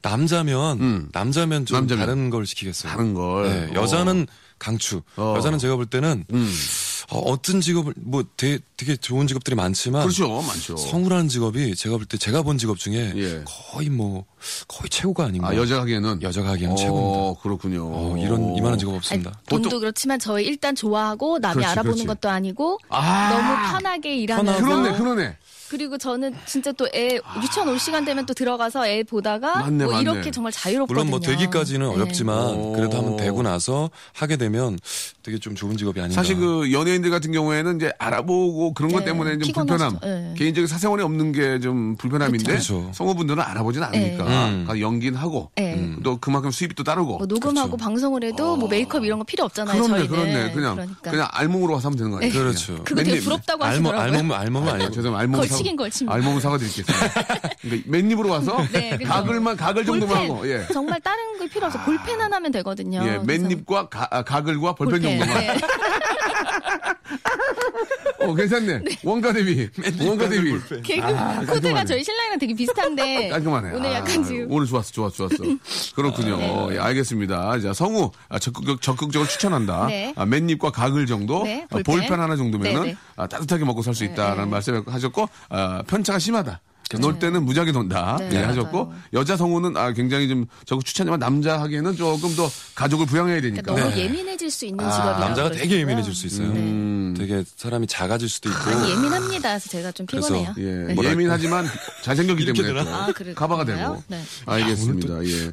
남자면 0.00 0.80
음. 0.80 1.08
남자면 1.12 1.66
좀 1.66 1.80
남자면. 1.80 2.06
다른 2.06 2.30
걸 2.30 2.46
시키겠어요. 2.46 2.90
다른 2.90 3.12
걸. 3.12 3.44
네, 3.48 3.76
어. 3.78 3.82
여자는 3.82 4.26
강추. 4.58 5.02
어. 5.16 5.34
여자는 5.36 5.58
제가 5.58 5.76
볼 5.76 5.84
때는 5.84 6.24
음. 6.32 6.50
어, 7.10 7.40
떤 7.42 7.60
직업을 7.60 7.94
뭐 7.96 8.24
되게, 8.36 8.58
되게 8.76 8.96
좋은 8.96 9.26
직업들이 9.26 9.54
많지만 9.56 10.02
그렇죠. 10.02 10.40
많죠. 10.42 10.76
성우라는 10.76 11.28
직업이 11.28 11.74
제가 11.76 11.96
볼 11.96 12.06
때 12.06 12.16
제가 12.18 12.42
본 12.42 12.58
직업 12.58 12.78
중에 12.78 13.12
예. 13.16 13.44
거의 13.44 13.88
뭐 13.90 14.24
거의 14.68 14.88
최고가 14.90 15.24
아닌가. 15.24 15.48
아, 15.48 15.56
여자 15.56 15.80
하기에는 15.80 16.22
여자가 16.22 16.50
하기에는 16.50 16.74
어, 16.74 16.76
최고입니다. 16.76 17.40
그렇군요. 17.42 17.84
어, 17.86 18.16
이런 18.18 18.56
이만한 18.56 18.78
직업 18.78 18.92
아니, 18.92 18.96
없습니다. 18.98 19.32
돈도 19.48 19.68
보통- 19.68 19.80
그렇지만 19.80 20.18
저희 20.18 20.44
일단 20.44 20.74
좋아하고 20.74 21.38
남이 21.38 21.54
그렇지, 21.54 21.66
알아보는 21.70 21.94
그렇지. 21.96 22.06
것도 22.06 22.28
아니고 22.30 22.78
아. 22.88 23.28
너무 23.30 23.72
편하게 23.72 24.16
일하면서 24.16 24.64
그렇네, 24.64 24.98
그러네. 24.98 25.36
그리고 25.70 25.98
저는 25.98 26.34
진짜 26.46 26.70
또 26.72 26.86
애 26.94 27.18
유치원 27.42 27.68
올 27.68 27.78
시간 27.78 28.04
되면 28.04 28.26
또 28.26 28.34
들어가서 28.34 28.86
애 28.86 29.02
보다가 29.02 29.60
맞네, 29.60 29.84
뭐 29.84 29.94
맞네. 29.94 30.02
이렇게 30.02 30.30
정말 30.30 30.52
자유롭거든요. 30.52 30.94
물론 31.04 31.10
뭐 31.10 31.20
되기까지는 31.20 31.88
네. 31.88 31.94
어렵지만 31.94 32.36
오. 32.54 32.72
그래도 32.72 32.96
한번 32.98 33.16
되고 33.16 33.42
나서 33.42 33.90
하게 34.12 34.36
되면 34.36 34.78
되게 35.22 35.38
좀 35.38 35.54
좋은 35.54 35.76
직업이 35.76 36.00
아닌가. 36.00 36.14
사실 36.14 36.36
그 36.36 36.70
연예인들 36.72 37.10
같은 37.10 37.32
경우에는 37.32 37.76
이제 37.76 37.92
알아보고 37.98 38.74
그런 38.74 38.92
것 38.92 39.00
네, 39.00 39.06
때문에 39.06 39.32
좀 39.38 39.40
피곤하시죠. 39.48 39.98
불편함, 39.98 40.24
네. 40.32 40.34
개인적인 40.36 40.66
사생활이 40.68 41.02
없는 41.02 41.32
게 41.32 41.54
좀 41.64 41.96
불편함인데 41.96 42.44
그렇죠. 42.44 42.90
성우분들은 42.92 43.42
알아보진 43.42 43.82
않으니까 43.82 44.24
네. 44.24 44.44
음. 44.50 44.64
그러니까 44.66 44.80
연기는 44.80 45.18
하고 45.18 45.50
네. 45.56 45.74
음, 45.74 46.00
또 46.02 46.18
그만큼 46.18 46.50
수입이 46.50 46.74
또 46.74 46.82
따르고. 46.84 47.18
뭐 47.18 47.26
녹음하고 47.26 47.76
방송을 47.76 48.22
해도 48.24 48.56
뭐 48.56 48.68
메이크업 48.68 49.04
이런 49.04 49.18
거 49.18 49.24
필요 49.24 49.44
없잖아요. 49.44 49.80
그렇네, 49.80 50.06
저희는. 50.06 50.08
그렇네. 50.08 50.52
그냥 50.52 50.74
그러니까. 50.74 51.10
그냥 51.10 51.28
알몸으로 51.30 51.74
와서 51.74 51.88
하면 51.88 51.96
되는 51.96 52.10
거 52.10 52.16
아니에요? 52.18 52.32
그렇죠. 52.32 52.82
그거 52.84 53.02
되게 53.02 53.20
부럽다고 53.20 53.64
알몸 53.64 53.92
하시더라고요. 53.94 54.18
알몸 54.18 54.32
알몸은 54.36 54.68
아, 54.68 54.74
아니에요. 54.74 54.90
죄송해요. 54.90 55.18
알몸 55.18 55.40
걸 55.40 55.48
사과, 55.58 55.76
걸칩니다. 55.76 56.14
알몸 56.14 56.40
사과드리겠습니다. 56.40 56.94
그러니까 57.62 57.90
맨입으로 57.90 58.28
와서 58.30 58.56
네, 58.72 58.96
가글만 58.98 59.56
가글 59.56 59.84
정도만 59.84 60.16
하고 60.30 60.48
예. 60.48 60.66
정말 60.72 61.00
다른 61.00 61.38
거 61.38 61.46
필요 61.46 61.66
없어. 61.66 61.78
볼펜 61.84 62.20
하나면 62.20 62.52
되거든요. 62.52 63.02
예, 63.06 63.18
맨입과 63.18 63.88
가, 63.88 64.08
아, 64.10 64.22
가글과 64.22 64.74
볼펜 64.74 65.00
볼펜. 65.02 65.18
정도만. 65.18 65.46
네. 65.46 65.56
어, 68.20 68.34
괜찮네. 68.34 68.82
원가 69.02 69.32
대비. 69.32 69.68
원가 70.00 70.28
대비. 70.28 70.52
개그 70.82 71.02
아, 71.06 71.40
코드가. 71.46 71.84
저희 71.84 72.02
신랑이랑 72.04 72.38
되게 72.38 72.54
비슷한데 72.54 73.28
깔끔하네. 73.30 73.72
오늘 73.74 73.90
아, 73.90 73.94
약간 73.94 74.22
지금 74.24 74.46
오늘 74.50 74.66
좋았어, 74.66 74.92
좋았어, 74.92 75.28
좋았어. 75.28 75.44
그렇군요. 75.94 76.36
어, 76.40 76.68
예, 76.72 76.78
알겠습니다. 76.78 77.60
자, 77.60 77.72
성우 77.72 78.10
아, 78.28 78.38
적극, 78.38 78.80
적극적으로 78.80 79.28
추천한다. 79.28 79.86
네. 79.86 80.12
아, 80.16 80.24
맨입과 80.24 80.70
가글 80.70 81.06
정도, 81.06 81.44
네, 81.44 81.64
아, 81.70 81.74
볼펜. 81.74 82.00
볼펜 82.00 82.20
하나 82.20 82.36
정도면은 82.36 82.82
네, 82.82 82.86
네. 82.92 82.96
아, 83.16 83.26
따뜻하게 83.26 83.64
먹고 83.64 83.82
살 83.82 83.94
수 83.94 84.04
있다라는 84.04 84.44
네. 84.44 84.50
말씀을 84.50 84.82
하셨고, 84.86 85.28
아, 85.48 85.82
편차가 85.86 86.18
심하다. 86.18 86.60
놀 87.00 87.18
때는 87.18 87.44
무지하게 87.44 87.72
논다. 87.72 88.16
네, 88.20 88.28
예, 88.30 88.34
맞아요. 88.36 88.48
하셨고 88.48 88.92
여자 89.14 89.36
성우는 89.36 89.76
아, 89.76 89.92
굉장히 89.92 90.28
좀 90.28 90.46
적극 90.64 90.84
추천하지만 90.84 91.18
남자 91.18 91.60
하기에는 91.60 91.96
조금 91.96 92.34
더 92.36 92.48
가족을 92.74 93.06
부양해야 93.06 93.40
되니까. 93.40 93.62
그러니까 93.62 93.84
너무 93.84 93.94
네. 93.96 94.04
예민해질 94.04 94.50
수 94.50 94.66
있는 94.66 94.84
아, 94.84 94.90
직업이라고 94.90 95.20
남자가 95.20 95.48
그러시고요. 95.48 95.68
되게 95.70 95.80
예민해질 95.80 96.14
수 96.14 96.26
있어요. 96.26 96.48
음. 96.48 97.14
되게 97.16 97.44
사람이 97.56 97.86
작아질 97.86 98.28
수도 98.28 98.50
있고. 98.50 98.70
많이 98.70 98.90
예민합니다. 98.90 99.48
그래서 99.50 99.68
제가 99.70 99.92
좀 99.92 100.06
그래서 100.06 100.28
피곤해요. 100.28 100.54
예, 100.58 100.94
뭐랄까. 100.94 101.10
예민하지만 101.10 101.66
잘생겼기 102.02 102.44
때문에? 102.52 102.84
또 102.84 102.90
아, 102.94 103.06
그래- 103.14 103.34
그런가요? 103.34 103.64
되고. 103.64 104.02
네. 104.08 104.22
알겠습니다. 104.46 105.24
예. 105.24 105.52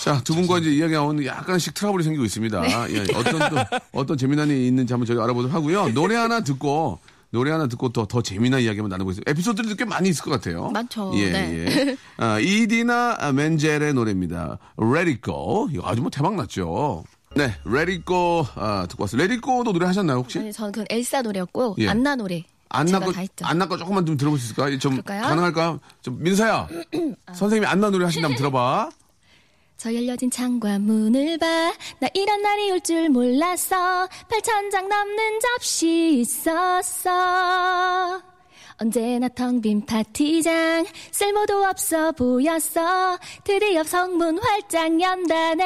자, 0.00 0.20
두 0.22 0.34
분과 0.34 0.58
이제 0.58 0.70
이야기가 0.70 1.02
오늘 1.02 1.26
약간씩 1.26 1.74
트러블이 1.74 2.04
생기고 2.04 2.24
있습니다. 2.24 2.60
네. 2.60 2.86
예, 2.90 3.00
어떤 3.14 3.38
또, 3.50 3.56
어떤 3.92 4.16
재미난 4.18 4.48
일이 4.48 4.66
있는지 4.68 4.92
한번 4.92 5.06
저희가 5.06 5.24
알아보도록 5.24 5.54
하고요. 5.54 5.88
노래 5.94 6.14
하나 6.16 6.40
듣고, 6.40 7.00
노래 7.30 7.50
하나 7.50 7.66
듣고 7.66 7.90
더, 7.90 8.06
더 8.06 8.22
재미난 8.22 8.60
이야기 8.60 8.78
한번 8.78 8.90
나눠보겠습니다. 8.90 9.30
에피소드들이 9.30 9.76
꽤 9.76 9.84
많이 9.84 10.08
있을 10.08 10.24
것 10.24 10.30
같아요. 10.30 10.70
많죠. 10.70 11.12
예, 11.16 11.30
네. 11.30 11.66
예. 11.66 11.96
아, 12.16 12.38
이디나 12.38 13.32
멘젤의 13.32 13.92
노래입니다. 13.94 14.58
Let 14.80 15.20
Go. 15.20 15.68
이거 15.70 15.86
아주 15.86 16.00
뭐 16.00 16.10
대박 16.10 16.34
났죠. 16.36 17.04
네, 17.36 17.54
Go, 18.06 18.46
아, 18.54 18.86
듣고 18.88 19.02
왔어요. 19.04 19.40
Go도 19.40 19.72
노래 19.72 19.86
하셨나요, 19.86 20.18
혹시? 20.18 20.38
아니, 20.38 20.52
저는 20.52 20.72
그 20.72 20.84
엘사 20.88 21.22
노래였고 21.22 21.76
예. 21.78 21.88
안나 21.88 22.16
노래 22.16 22.44
안나 22.70 23.00
거. 23.00 23.12
안나 23.42 23.66
거 23.66 23.76
조금만 23.76 24.04
좀 24.06 24.16
들어볼 24.16 24.38
수 24.38 24.46
있을까? 24.46 24.70
좀 24.78 24.92
그럴까요? 24.92 25.22
가능할까? 25.22 25.78
좀 26.02 26.22
민서야, 26.22 26.68
선생님이 27.34 27.66
안나 27.66 27.90
노래 27.90 28.04
하신다면 28.06 28.36
들어봐. 28.36 28.90
저 29.78 29.94
열려진 29.94 30.28
창과 30.30 30.78
문을 30.80 31.38
봐. 31.38 31.46
나 32.00 32.08
이런 32.12 32.42
날이 32.42 32.70
올 32.72 32.80
줄 32.80 33.08
몰랐어. 33.10 34.08
8천장 34.28 34.88
넘는 34.88 35.38
접시 35.40 36.18
있었어. 36.20 37.10
언제나 38.80 39.28
텅 39.28 39.60
빈 39.60 39.84
파티장 39.84 40.86
쓸모도 41.10 41.64
없어 41.64 42.12
보였어 42.12 43.18
드디어 43.42 43.82
성문 43.82 44.38
활짝 44.38 45.00
연다네 45.00 45.64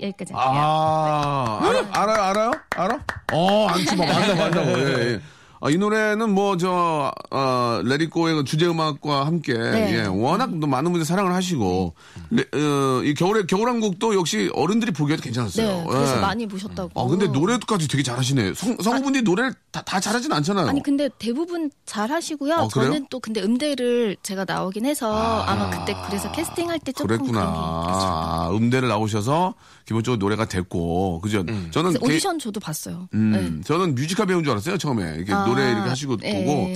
여기까지 0.00 0.32
할게요 0.32 0.62
아, 0.64 1.58
알아, 1.62 1.86
알아요, 1.92 2.22
알아요? 2.22 2.52
알아? 2.74 3.04
어, 3.34 3.66
안치 3.68 3.96
마, 3.96 4.06
맞다, 4.06 4.66
예. 4.78 5.20
아, 5.60 5.70
이 5.70 5.76
노래는 5.76 6.30
뭐, 6.30 6.56
저, 6.56 7.12
어, 7.30 7.80
레리코의 7.84 8.34
그 8.36 8.44
주제음악과 8.44 9.26
함께, 9.26 9.54
네. 9.54 9.94
예, 9.98 10.04
워낙 10.06 10.50
또 10.60 10.66
많은 10.66 10.90
분들이 10.92 11.04
사랑을 11.04 11.32
하시고, 11.32 11.94
레, 12.30 12.42
어, 12.52 13.02
이 13.02 13.14
겨울에, 13.14 13.44
겨울왕국도 13.46 14.14
역시 14.14 14.50
어른들이 14.54 14.92
보기에도 14.92 15.22
괜찮았어요. 15.22 15.66
네 15.66 15.86
그래서 15.88 16.16
예. 16.16 16.20
많이 16.20 16.46
보셨다고 16.46 16.90
아, 17.00 17.08
근데 17.08 17.26
노래까지 17.26 17.88
되게 17.88 18.02
잘하시네. 18.02 18.54
성, 18.54 18.76
성우분들이 18.82 19.22
노래를 19.22 19.54
다, 19.74 19.82
다 19.82 19.98
잘하진 19.98 20.30
않잖아요. 20.32 20.68
아니 20.68 20.80
근데 20.80 21.08
대부분 21.18 21.68
잘 21.84 22.08
하시고요. 22.08 22.54
어, 22.54 22.68
그래요? 22.68 22.86
저는 22.92 23.06
또 23.10 23.18
근데 23.18 23.42
음대를 23.42 24.16
제가 24.22 24.44
나오긴 24.46 24.86
해서 24.86 25.12
아... 25.42 25.52
마 25.56 25.68
그때 25.68 25.96
그래서 26.06 26.30
캐스팅할 26.30 26.78
때 26.78 26.92
조금 26.92 27.08
그랬구나. 27.08 27.40
게. 27.40 27.46
아, 27.48 28.50
음대를 28.52 28.86
나오셔서 28.86 29.54
기본적으로 29.84 30.18
노래가 30.20 30.44
됐고, 30.46 31.20
그죠? 31.22 31.44
저는 31.72 31.90
그래서 31.90 31.98
개- 31.98 32.06
오디션 32.06 32.38
저도 32.38 32.60
봤어요. 32.60 33.08
음, 33.14 33.32
네. 33.32 33.64
저는 33.66 33.96
뮤지컬 33.96 34.26
배운 34.26 34.44
줄 34.44 34.52
알았어요, 34.52 34.78
처음에. 34.78 35.16
이렇게 35.16 35.32
아, 35.32 35.44
노래 35.44 35.72
이렇게 35.72 35.88
하시고 35.88 36.18
예. 36.22 36.44
보고. 36.44 36.68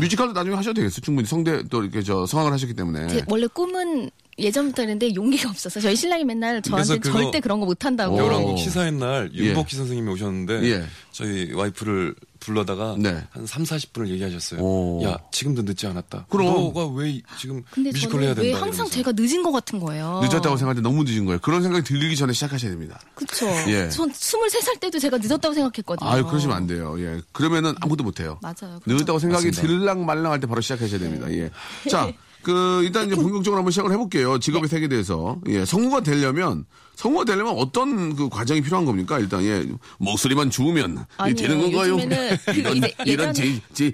뮤지컬도 0.00 0.32
나중에 0.32 0.56
하셔도 0.56 0.74
되겠어요. 0.76 1.00
충분히 1.02 1.28
성대 1.28 1.62
또 1.68 1.82
이렇게 1.82 2.02
저 2.02 2.24
성악을 2.24 2.52
하셨기 2.54 2.72
때문에. 2.72 3.08
제 3.08 3.22
원래 3.28 3.46
꿈은 3.48 4.10
예전부터 4.38 4.82
했는데 4.82 5.14
용기가 5.14 5.48
없어서 5.48 5.80
저희 5.80 5.94
신랑이 5.96 6.24
맨날 6.24 6.60
저한테 6.62 6.98
그거 6.98 7.20
절대 7.22 7.40
그런 7.40 7.60
거 7.60 7.66
못 7.66 7.84
한다고. 7.84 8.14
오. 8.14 8.18
겨울왕국 8.18 8.58
시사회 8.58 8.90
날 8.90 9.30
예. 9.34 9.38
윤복희 9.38 9.76
선생님이 9.76 10.10
오셨는데 10.12 10.62
예. 10.70 10.84
저희 11.12 11.52
와이프를 11.52 12.14
불러다가 12.40 12.96
네. 12.98 13.22
한 13.30 13.46
3, 13.46 13.62
40분을 13.64 14.08
얘기하셨어요. 14.08 14.60
오. 14.60 15.02
야, 15.04 15.16
지금도 15.32 15.62
늦지 15.62 15.86
않았다. 15.86 16.26
그럼. 16.28 16.46
너가 16.46 16.86
왜 16.88 17.10
이- 17.10 17.22
지금 17.38 17.62
뮤지컬 17.76 18.22
해야 18.22 18.34
된다. 18.34 18.42
왜 18.42 18.52
항상 18.52 18.68
이러면서. 18.86 18.90
제가 18.94 19.12
늦은 19.16 19.42
것 19.42 19.52
같은 19.52 19.78
거예요. 19.80 20.20
늦었다고 20.22 20.56
생각할 20.56 20.74
때 20.76 20.80
너무 20.80 21.04
늦은 21.04 21.24
거예요. 21.24 21.38
그런 21.40 21.62
생각이 21.62 21.84
들기 21.84 22.16
전에 22.16 22.32
시작하셔야 22.32 22.70
됩니다. 22.70 23.00
그쵸. 23.14 23.46
예. 23.68 23.88
전 23.88 24.10
23살 24.10 24.80
때도 24.80 24.98
제가 24.98 25.18
늦었다고 25.18 25.54
생각했거든요. 25.54 26.08
아유, 26.08 26.24
그러시면 26.26 26.56
안 26.56 26.66
돼요. 26.66 26.96
예. 27.00 27.20
그러면은 27.32 27.74
아무것도 27.80 28.04
못 28.04 28.20
해요. 28.20 28.38
맞아요. 28.42 28.80
늦었다고 28.86 29.18
생각이 29.18 29.46
맞습니다. 29.46 29.62
들랑 29.62 30.04
말랑 30.06 30.32
할 30.32 30.40
때 30.40 30.46
바로 30.46 30.60
시작하셔야 30.60 30.98
됩니다. 30.98 31.30
예. 31.32 31.50
자, 31.90 32.10
그, 32.46 32.84
일단 32.84 33.06
이제 33.08 33.16
본격적으로 33.16 33.56
한번 33.56 33.72
시작을 33.72 33.90
해볼게요. 33.90 34.38
직업의 34.38 34.68
세계에 34.68 34.86
대해서. 34.86 35.36
예. 35.48 35.64
성우가 35.64 36.02
되려면, 36.02 36.64
성우가 36.94 37.24
되려면 37.24 37.54
어떤 37.58 38.14
그 38.14 38.28
과정이 38.28 38.60
필요한 38.60 38.84
겁니까? 38.86 39.18
일단, 39.18 39.42
예. 39.42 39.66
목소리만 39.98 40.50
좋으면, 40.50 40.94
이 40.96 41.04
아니에요. 41.16 41.34
되는 41.34 41.60
건가요? 41.60 41.94
요즘에는 41.94 42.36
그 42.46 42.52
이런, 42.54 42.76
이제 42.76 42.94
이런 43.04 43.34
제, 43.34 43.60
제, 43.72 43.92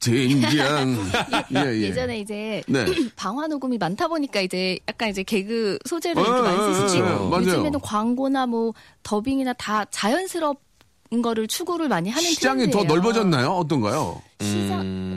젠장. 0.00 0.98
예, 1.56 1.60
예. 1.60 1.80
예전에 1.80 2.20
이제 2.20 2.62
네. 2.66 2.84
방화 3.16 3.46
녹음이 3.46 3.78
많다 3.78 4.06
보니까 4.08 4.42
이제 4.42 4.78
약간 4.86 5.08
이제 5.08 5.22
개그 5.22 5.78
소재를 5.86 6.20
어, 6.20 6.26
이렇게 6.26 6.42
많이 6.42 6.58
어, 6.60 6.74
쓰시고 6.74 7.06
어, 7.06 7.28
맞아요. 7.30 7.46
요즘에는 7.46 7.80
광고나 7.80 8.46
뭐 8.46 8.74
더빙이나 9.02 9.54
다 9.54 9.86
자연스러운 9.86 10.56
거를 11.22 11.48
추구를 11.48 11.88
많이 11.88 12.10
하는 12.10 12.28
시장이 12.28 12.66
더 12.66 12.82
트렌드예요. 12.82 13.00
넓어졌나요? 13.00 13.48
어떤가요? 13.52 14.20
시장 14.40 14.80
음, 14.82 14.84
음, 14.84 15.13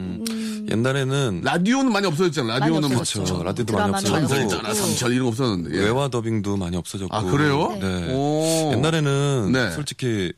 옛날에는 0.70 1.42
라디오는 1.44 1.92
많이 1.92 2.08
없어졌잖아요. 2.08 2.60
라디오는 2.60 2.90
뭐, 2.90 3.00
없어졌죠. 3.00 3.34
그렇죠. 3.34 3.44
라디오도 3.44 3.74
많이 3.74 3.92
드라마는 3.94 3.96
없어졌고. 3.96 4.34
많이 4.34 4.50
전설이잖아, 4.50 4.74
삼철 4.74 5.12
이런 5.14 5.24
거 5.24 5.30
없었는데. 5.30 5.78
예. 5.78 5.84
외화 5.86 6.08
더빙도 6.10 6.58
많이 6.58 6.76
없어졌고. 6.78 7.16
아, 7.16 7.24
그래요? 7.24 7.78
네. 7.80 8.14
오. 8.14 8.72
옛날에는 8.74 9.52
네. 9.54 9.72
솔직히 9.72 10.34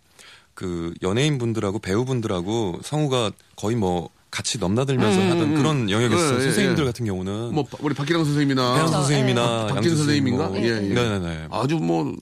그 0.53 0.93
연예인 1.01 1.37
분들하고 1.37 1.79
배우 1.79 2.05
분들하고 2.05 2.79
성우가 2.83 3.31
거의 3.55 3.75
뭐 3.75 4.09
같이 4.29 4.59
넘나들면서 4.59 5.19
음, 5.19 5.31
하던 5.31 5.41
음. 5.41 5.55
그런 5.55 5.89
영역이었어요. 5.89 6.33
예, 6.35 6.39
예, 6.39 6.43
선생님들 6.43 6.83
예. 6.83 6.87
같은 6.87 7.05
경우는 7.05 7.53
뭐, 7.55 7.65
우리 7.79 7.95
박기랑 7.95 8.23
선생님이나. 8.25 8.61
배양 8.61 8.75
그렇죠. 8.85 8.91
선생님이나 8.97 9.41
아, 9.41 9.59
박진 9.61 9.75
양준 9.77 9.97
선생님인가? 9.97 10.47
뭐. 10.49 10.57
예, 10.57 10.65
예. 10.67 10.79
네네네. 10.81 11.47
아주 11.49 11.77
뭐, 11.77 12.13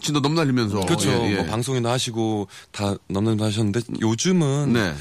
진짜 0.00 0.20
넘날리면서. 0.20 0.80
그렇죠. 0.80 1.10
예, 1.10 1.30
예. 1.32 1.34
뭐 1.36 1.46
방송이나 1.46 1.90
하시고 1.90 2.46
다 2.70 2.94
넘나들면서 3.08 3.46
하셨는데 3.46 3.80
요즘은 4.00 4.72
네. 4.74 4.94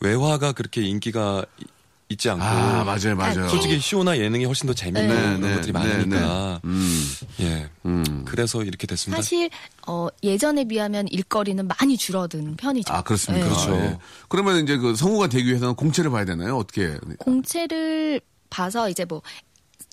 외화가 0.00 0.52
그렇게 0.52 0.80
인기가 0.82 1.44
이- 1.60 1.64
있지 2.10 2.28
않고 2.28 2.42
아, 2.44 2.84
맞아요, 2.84 3.14
맞아요. 3.16 3.44
아, 3.44 3.48
솔직히 3.48 3.78
쇼나 3.78 4.18
예능이 4.18 4.44
훨씬 4.44 4.66
더 4.66 4.74
재밌는 4.74 5.08
네, 5.08 5.14
그런 5.14 5.40
네, 5.40 5.54
것들이 5.54 5.72
네, 5.72 5.78
많으니까 5.78 6.60
네. 6.62 6.68
음, 6.68 7.04
예 7.40 7.70
음. 7.86 8.24
그래서 8.26 8.62
이렇게 8.64 8.86
됐습니다. 8.86 9.22
사실 9.22 9.48
어, 9.86 10.08
예전에 10.22 10.64
비하면 10.64 11.06
일거리는 11.08 11.66
많이 11.66 11.96
줄어든 11.96 12.56
편이죠. 12.56 12.92
아, 12.92 13.02
그렇습니까? 13.02 13.46
네. 13.46 13.50
그렇죠. 13.50 13.74
예. 13.76 13.98
그러면 14.28 14.62
이제 14.62 14.76
그 14.76 14.96
성우가 14.96 15.28
되기 15.28 15.48
위해서는 15.48 15.76
공채를 15.76 16.10
봐야 16.10 16.24
되나요? 16.24 16.56
어떻게? 16.56 16.98
공채를 17.18 18.20
봐서 18.50 18.90
이제 18.90 19.04
뭐 19.04 19.22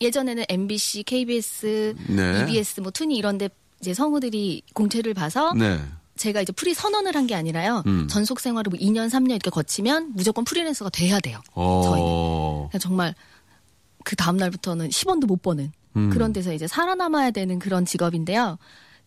예전에는 0.02 0.44
MBC, 0.50 1.04
KBS, 1.04 1.96
네. 2.08 2.42
EBS 2.42 2.82
뭐 2.82 2.92
투니 2.92 3.16
이런데 3.16 3.50
이제 3.80 3.94
성우들이 3.94 4.64
공채를 4.74 5.14
봐서 5.14 5.54
네. 5.54 5.80
제가 6.18 6.42
이제 6.42 6.52
프리 6.52 6.74
선언을 6.74 7.16
한 7.16 7.28
게 7.28 7.36
아니라요. 7.36 7.84
음. 7.88 8.08
전속 8.10 8.40
생활을 8.40 8.70
뭐 8.70 8.80
2년, 8.80 9.10
3년 9.10 9.32
이렇게 9.32 9.50
거치면 9.50 10.14
무조건 10.16 10.44
프리랜서가 10.46 10.90
돼야 10.90 11.20
돼요. 11.20 11.40
저희는. 11.54 12.00
어. 12.02 12.68
그냥 12.72 12.80
정말 12.80 13.16
그 14.06 14.16
다음 14.16 14.38
날부터는 14.38 14.90
10원도 14.90 15.26
못 15.26 15.42
버는 15.42 15.72
음. 15.98 16.10
그런 16.10 16.32
데서 16.34 16.54
이제 16.54 16.68
살아남아야 16.68 17.32
되는 17.32 17.60
그런 17.60 17.86
직업인데요. 17.86 18.58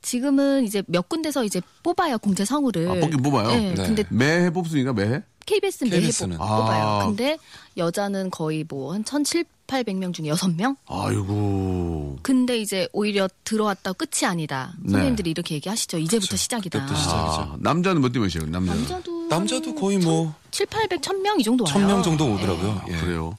지금은 0.02 0.64
이제 0.64 0.82
몇 0.86 1.08
군데서 1.08 1.44
이제 1.44 1.60
뽑아요 1.82 2.18
공채 2.18 2.44
성우를. 2.44 2.88
아, 2.90 2.94
뽑긴 3.00 3.22
뽑아요? 3.22 3.48
네. 3.48 3.74
네. 3.74 3.86
근데 3.86 4.04
매해 4.10 4.50
뽑습니까? 4.50 4.92
매해? 4.92 5.22
KBS는 5.46 5.90
매해 5.90 6.00
KBS 6.02 6.24
는. 6.24 6.36
뽑- 6.38 6.42
아. 6.46 6.56
뽑아요. 6.56 7.06
근데 7.08 7.38
여자는 7.76 8.30
거의 8.30 8.64
뭐 8.68 8.92
한 8.94 9.04
1,700명 9.04 10.12
중에 10.12 10.26
6명? 10.30 10.76
아이고. 10.86 12.18
근데 12.22 12.58
이제 12.58 12.88
오히려 12.92 13.28
들어왔다 13.44 13.92
끝이 13.94 14.26
아니다. 14.26 14.74
네. 14.80 14.92
선생님들이 14.92 15.30
이렇게 15.30 15.54
얘기하시죠. 15.56 15.98
이제부터 15.98 16.28
그렇죠. 16.28 16.36
시작이다. 16.36 16.80
그때부터 16.80 17.00
시작. 17.00 17.14
아, 17.14 17.56
남자는 17.58 18.02
몇대 18.02 18.18
몇이에요? 18.18 18.46
남자는? 18.50 18.80
남자도 18.82 19.26
남자도 19.28 19.74
거의 19.74 19.98
뭐 19.98 20.34
7, 20.50 20.66
800, 20.66 21.00
1000명 21.00 21.40
이 21.40 21.42
정도 21.44 21.64
와요. 21.64 21.72
천명 21.72 22.02
정도 22.02 22.32
오더라고요. 22.34 22.70
아, 22.72 22.84
예. 22.88 22.96
그래요. 22.96 23.36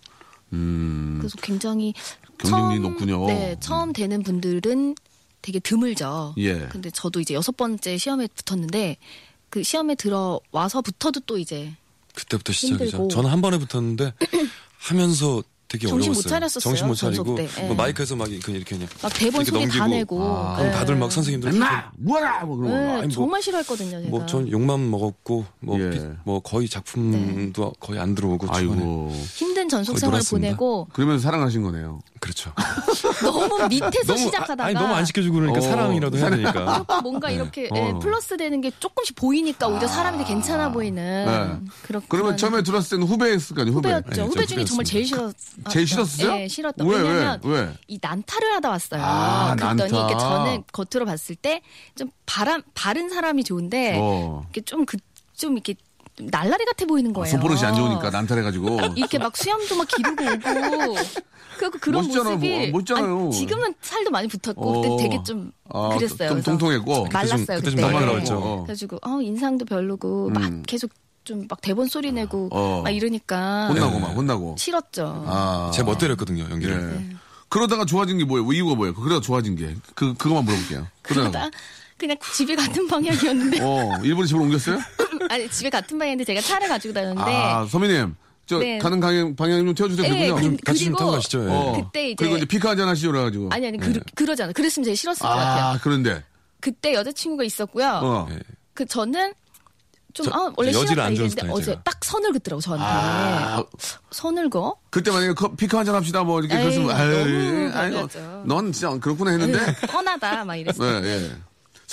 음. 0.53 1.17
그래서 1.19 1.35
굉장히 1.41 1.93
경쟁률이 2.37 2.81
처음, 2.81 2.91
높군요. 2.91 3.25
네, 3.27 3.55
처음 3.59 3.93
되는 3.93 4.23
분들은 4.23 4.95
되게 5.41 5.59
드물죠. 5.59 6.35
예. 6.37 6.67
근데 6.67 6.89
저도 6.91 7.19
이제 7.19 7.33
여섯 7.33 7.55
번째 7.57 7.97
시험에 7.97 8.27
붙었는데 8.35 8.97
그 9.49 9.63
시험에 9.63 9.95
들어와서부터도 9.95 11.21
또 11.21 11.37
이제 11.37 11.73
그때부터 12.15 12.53
시작이죠. 12.53 12.83
힘들고. 12.85 13.07
저는 13.09 13.29
한 13.29 13.41
번에 13.41 13.57
붙었는데 13.57 14.13
하면서 14.77 15.43
되게 15.67 15.87
정신 15.87 16.09
못 16.11 16.17
어려웠어요. 16.17 16.29
차렸었어요, 16.29 16.61
정신 16.61 16.87
못 16.87 16.95
차리고 16.95 17.35
때. 17.35 17.47
예. 17.59 17.61
뭐 17.67 17.75
마이크에서 17.77 18.17
막 18.17 18.29
이렇게 18.29 18.51
이렇게 18.51 18.75
그냥 18.75 18.89
막 19.01 19.09
대본 19.13 19.41
이렇게 19.43 19.51
소개 19.51 19.67
다 19.69 19.87
넘기고. 19.87 19.95
내고. 20.19 20.23
아, 20.23 20.55
그럼 20.57 20.69
네. 20.69 20.77
다들 20.77 20.95
막 20.97 21.11
선생님들 21.13 21.53
엠마! 21.53 21.89
뭐라! 21.97 22.43
뭐 22.43 22.57
그런 22.57 22.71
네, 22.71 22.77
거. 22.87 22.91
아니, 22.95 23.01
뭐- 23.03 23.09
정말 23.09 23.41
싫어했거든요, 23.41 23.89
제가. 24.01 24.09
뭐전 24.09 24.51
욕만 24.51 24.91
먹었고 24.91 25.45
뭐, 25.61 25.79
예. 25.79 25.89
비- 25.91 26.01
뭐 26.25 26.41
거의 26.41 26.67
작품도 26.67 27.73
거의 27.79 27.99
안 28.01 28.15
들어오고 28.15 28.47
초반에 28.47 28.59
아이고. 28.67 29.13
힘든 29.61 29.69
전속 29.69 29.93
거의 29.93 29.99
생활 29.99 30.11
놀았습니다. 30.13 30.47
보내고 30.49 30.87
그러면서 30.93 31.23
사랑하신 31.23 31.61
거네요. 31.63 31.99
그렇죠. 32.19 32.51
너무 33.23 33.67
밑에서 33.67 34.13
너무 34.13 34.17
시작하다가 34.19 34.63
아, 34.63 34.65
아니 34.67 34.73
너무 34.75 34.93
안 34.93 35.05
시켜주고 35.05 35.35
그러니까 35.35 35.59
어, 35.59 35.61
사랑이라도 35.61 36.17
해야 36.17 36.29
되니까. 36.29 36.85
뭔가 37.03 37.29
이렇게 37.31 37.67
어. 37.71 37.75
예, 37.75 37.93
플러스 37.99 38.37
되는 38.37 38.61
게 38.61 38.71
조금씩 38.79 39.15
보이니까 39.15 39.67
오히려 39.67 39.87
사람이 39.87 40.17
되게 40.19 40.33
괜찮아 40.33 40.71
보이는 40.71 41.25
네. 41.25 41.71
그런 41.83 42.01
그러면 42.09 42.37
처음에 42.37 42.61
들어왔을 42.63 42.97
때는 42.97 43.07
후배였을 43.07 43.55
거 43.55 43.61
아니에요, 43.61 43.75
후배. 43.77 43.89
후배였죠. 43.93 44.21
네, 44.21 44.27
후배 44.27 44.41
저 44.45 44.55
중에 44.55 44.65
정말 44.65 44.85
제일 44.85 45.05
싫었 45.05 45.35
제일 45.69 45.87
싫었어요? 45.87 46.31
네, 46.33 46.47
싫었던 46.47 46.87
왜, 46.87 46.97
왜냐면 46.97 47.39
왜, 47.43 47.59
왜? 47.61 47.73
이 47.87 47.99
난타를 48.01 48.53
하다 48.55 48.69
왔어요. 48.69 49.01
아, 49.03 49.55
그랬더니 49.55 49.91
난타. 49.91 49.97
이렇게 49.97 50.17
저는 50.17 50.63
겉으로 50.71 51.05
봤을 51.05 51.35
때 51.35 51.61
좀 51.95 52.09
바람 52.25 52.61
바른 52.73 53.09
사람이 53.09 53.43
좋은데 53.43 53.97
어. 53.99 54.43
이렇게 54.45 54.61
좀그좀 54.61 55.53
이렇게 55.53 55.75
날라리 56.29 56.65
같아 56.65 56.85
보이는 56.85 57.11
거예요. 57.13 57.31
손버릇이 57.31 57.61
안 57.61 57.75
좋으니까 57.75 58.09
난탈해가지고. 58.09 58.79
이렇게 58.95 59.17
막 59.17 59.35
수염도 59.35 59.75
막 59.75 59.87
기르고 59.87 60.23
오고 60.23 60.95
그리고 61.57 61.77
그런 61.79 62.01
멋있잖아요, 62.03 62.35
모습이 62.35 62.69
뭐, 62.71 62.79
멋있잖아요. 62.79 63.19
아니, 63.19 63.31
지금은 63.31 63.75
살도 63.81 64.09
많이 64.11 64.27
붙었고 64.27 64.69
어. 64.69 64.81
그때 64.81 65.03
되게 65.09 65.23
좀 65.23 65.51
아, 65.69 65.89
그랬어요. 65.89 66.29
좀 66.29 66.41
통통했고. 66.41 67.07
말랐어요 67.11 67.57
그때 67.59 67.69
좀- 67.71 67.79
좀 67.79 67.91
날라갔죠. 67.91 68.35
네. 68.35 68.55
그래가지고 68.63 68.99
어 69.03 69.21
인상도 69.21 69.65
별로고 69.65 70.29
막 70.31 70.43
음. 70.43 70.63
계속 70.67 70.91
좀막 71.23 71.61
대본 71.61 71.87
소리 71.87 72.11
내고 72.11 72.49
어. 72.51 72.81
막 72.83 72.89
이러니까 72.89 73.67
혼나고 73.67 73.99
막, 73.99 74.07
혼나고. 74.15 74.55
싫었죠. 74.57 75.23
아. 75.27 75.71
제 75.73 75.83
멋대로 75.83 76.13
했거든요 76.13 76.45
예. 76.45 76.49
연기를. 76.51 77.15
그러다가 77.49 77.85
좋아진 77.85 78.17
게 78.17 78.23
뭐예요? 78.23 78.51
이유가 78.53 78.75
뭐예요? 78.75 78.95
그러다 78.95 79.21
좋아진 79.21 79.55
게. 79.55 79.75
그, 79.93 80.13
그거만 80.15 80.45
물어볼게요. 80.45 80.87
그러다 81.01 81.49
그냥 82.01 82.17
집이 82.33 82.55
같은 82.55 82.87
방향이었는데 82.87 83.59
어, 83.61 83.91
일본에 84.03 84.27
집을 84.27 84.41
옮겼어요? 84.41 84.79
아니 85.29 85.47
집에 85.49 85.69
같은 85.69 85.97
방향인데 85.99 86.25
제가 86.25 86.41
차를 86.41 86.67
가지고 86.67 86.93
다녔는데 86.95 87.31
아, 87.31 87.65
서민님. 87.69 88.15
저 88.47 88.57
네. 88.57 88.79
가는 88.79 88.99
방향, 88.99 89.35
방향 89.35 89.63
좀 89.63 89.73
태워주세요. 89.75 90.13
예, 90.13 90.25
그렇군요. 90.27 90.49
그- 90.57 90.57
같이 90.65 90.79
좀 90.79 90.93
그리고- 90.93 90.97
타고 90.99 91.11
가시죠. 91.11 91.43
예. 91.45 91.47
어. 91.47 91.73
그때 91.85 92.05
이제- 92.07 92.15
그리고 92.17 92.37
이제 92.37 92.45
피크 92.45 92.67
한잔 92.67 92.87
하시죠, 92.89 93.11
그래가지고. 93.11 93.49
아니 93.51 93.67
아니 93.67 93.77
그, 93.77 93.93
그러잖아. 94.15 94.51
그랬으면 94.51 94.83
제가 94.85 94.95
싫었을 94.95 95.21
것 95.21 95.27
같아요. 95.29 95.63
아, 95.65 95.79
그런데. 95.81 96.23
그때 96.59 96.93
여자친구가 96.95 97.43
있었고요. 97.43 97.85
어. 98.03 98.27
예. 98.31 98.39
그 98.73 98.85
저는 98.85 99.33
좀 100.13 100.25
저- 100.25 100.31
아, 100.33 100.51
원래 100.57 100.73
여지를 100.73 101.01
안 101.01 101.15
주는 101.15 101.29
스타일, 101.29 101.51
어제 101.53 101.65
제가. 101.67 101.83
딱 101.83 102.03
선을 102.03 102.33
긋더라고 102.33 102.59
저한테. 102.59 102.85
아. 102.85 103.63
선을 104.09 104.49
거? 104.49 104.75
그때 104.89 105.11
만약에 105.11 105.33
커- 105.33 105.55
피크 105.55 105.77
한잔 105.77 105.95
합시다, 105.95 106.23
뭐, 106.23 106.39
이렇게 106.41 106.55
에이, 106.57 106.61
그랬으면, 106.63 106.87
너무 106.87 106.99
아유, 106.99 107.71
아이고, 107.73 108.07
별로였죠. 108.07 108.43
넌 108.47 108.71
진짜 108.73 108.89
그렇구나 108.99 109.31
했는데. 109.31 109.59
뻔하다 109.87 110.43
막 110.43 110.53
네, 110.55 110.59
이랬어요. 110.61 111.05
예. 111.05 111.31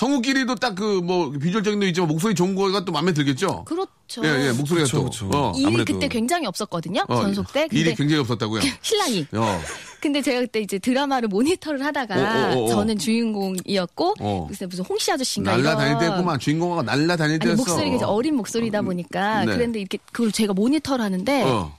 성우끼리도 0.02 0.54
딱 0.54 0.76
그 0.76 1.00
뭐 1.02 1.30
비주얼적인 1.30 1.80
도 1.80 1.86
있지만 1.86 2.08
목소리 2.08 2.32
좋은 2.34 2.54
거가 2.54 2.84
또 2.84 2.92
마음에 2.92 3.12
들겠죠? 3.12 3.64
그렇죠. 3.64 4.22
예, 4.24 4.46
예, 4.48 4.52
목소리가 4.52 4.84
그쵸, 4.84 4.98
또. 4.98 5.04
그쵸. 5.06 5.30
어. 5.34 5.52
일이 5.56 5.66
아무래도- 5.66 5.92
그때 5.92 6.06
굉장히 6.06 6.46
없었거든요. 6.46 7.04
어, 7.08 7.20
전속 7.22 7.52
때. 7.52 7.62
근데 7.66 7.80
일이 7.80 7.94
굉장히 7.96 8.20
없었다고요? 8.20 8.60
신랑이. 8.80 9.26
어. 9.32 9.60
근데 10.00 10.22
제가 10.22 10.40
그때 10.42 10.60
이제 10.60 10.78
드라마를 10.78 11.28
모니터를 11.28 11.84
하다가 11.84 12.14
어, 12.14 12.20
어, 12.20 12.58
어, 12.60 12.64
어. 12.64 12.68
저는 12.68 12.98
주인공이었고 12.98 14.14
어. 14.20 14.46
글쎄 14.48 14.66
무슨 14.66 14.84
홍씨 14.84 15.10
아저씨인가 15.10 15.56
날라 15.56 15.76
다닐 15.76 15.88
이런 15.88 15.98
때였구만. 16.00 16.38
주인공가 16.38 16.82
날라 16.82 17.16
다닐 17.16 17.32
아니 17.32 17.40
때였어. 17.40 17.56
목소리가 17.56 17.96
이제 17.96 18.04
어린 18.04 18.36
목소리다 18.36 18.82
보니까 18.82 19.44
네. 19.46 19.52
그런데 19.56 19.80
이렇게 19.80 19.98
그걸 20.12 20.30
제가 20.30 20.52
모니터를 20.52 21.04
하는데 21.04 21.42
어. 21.42 21.76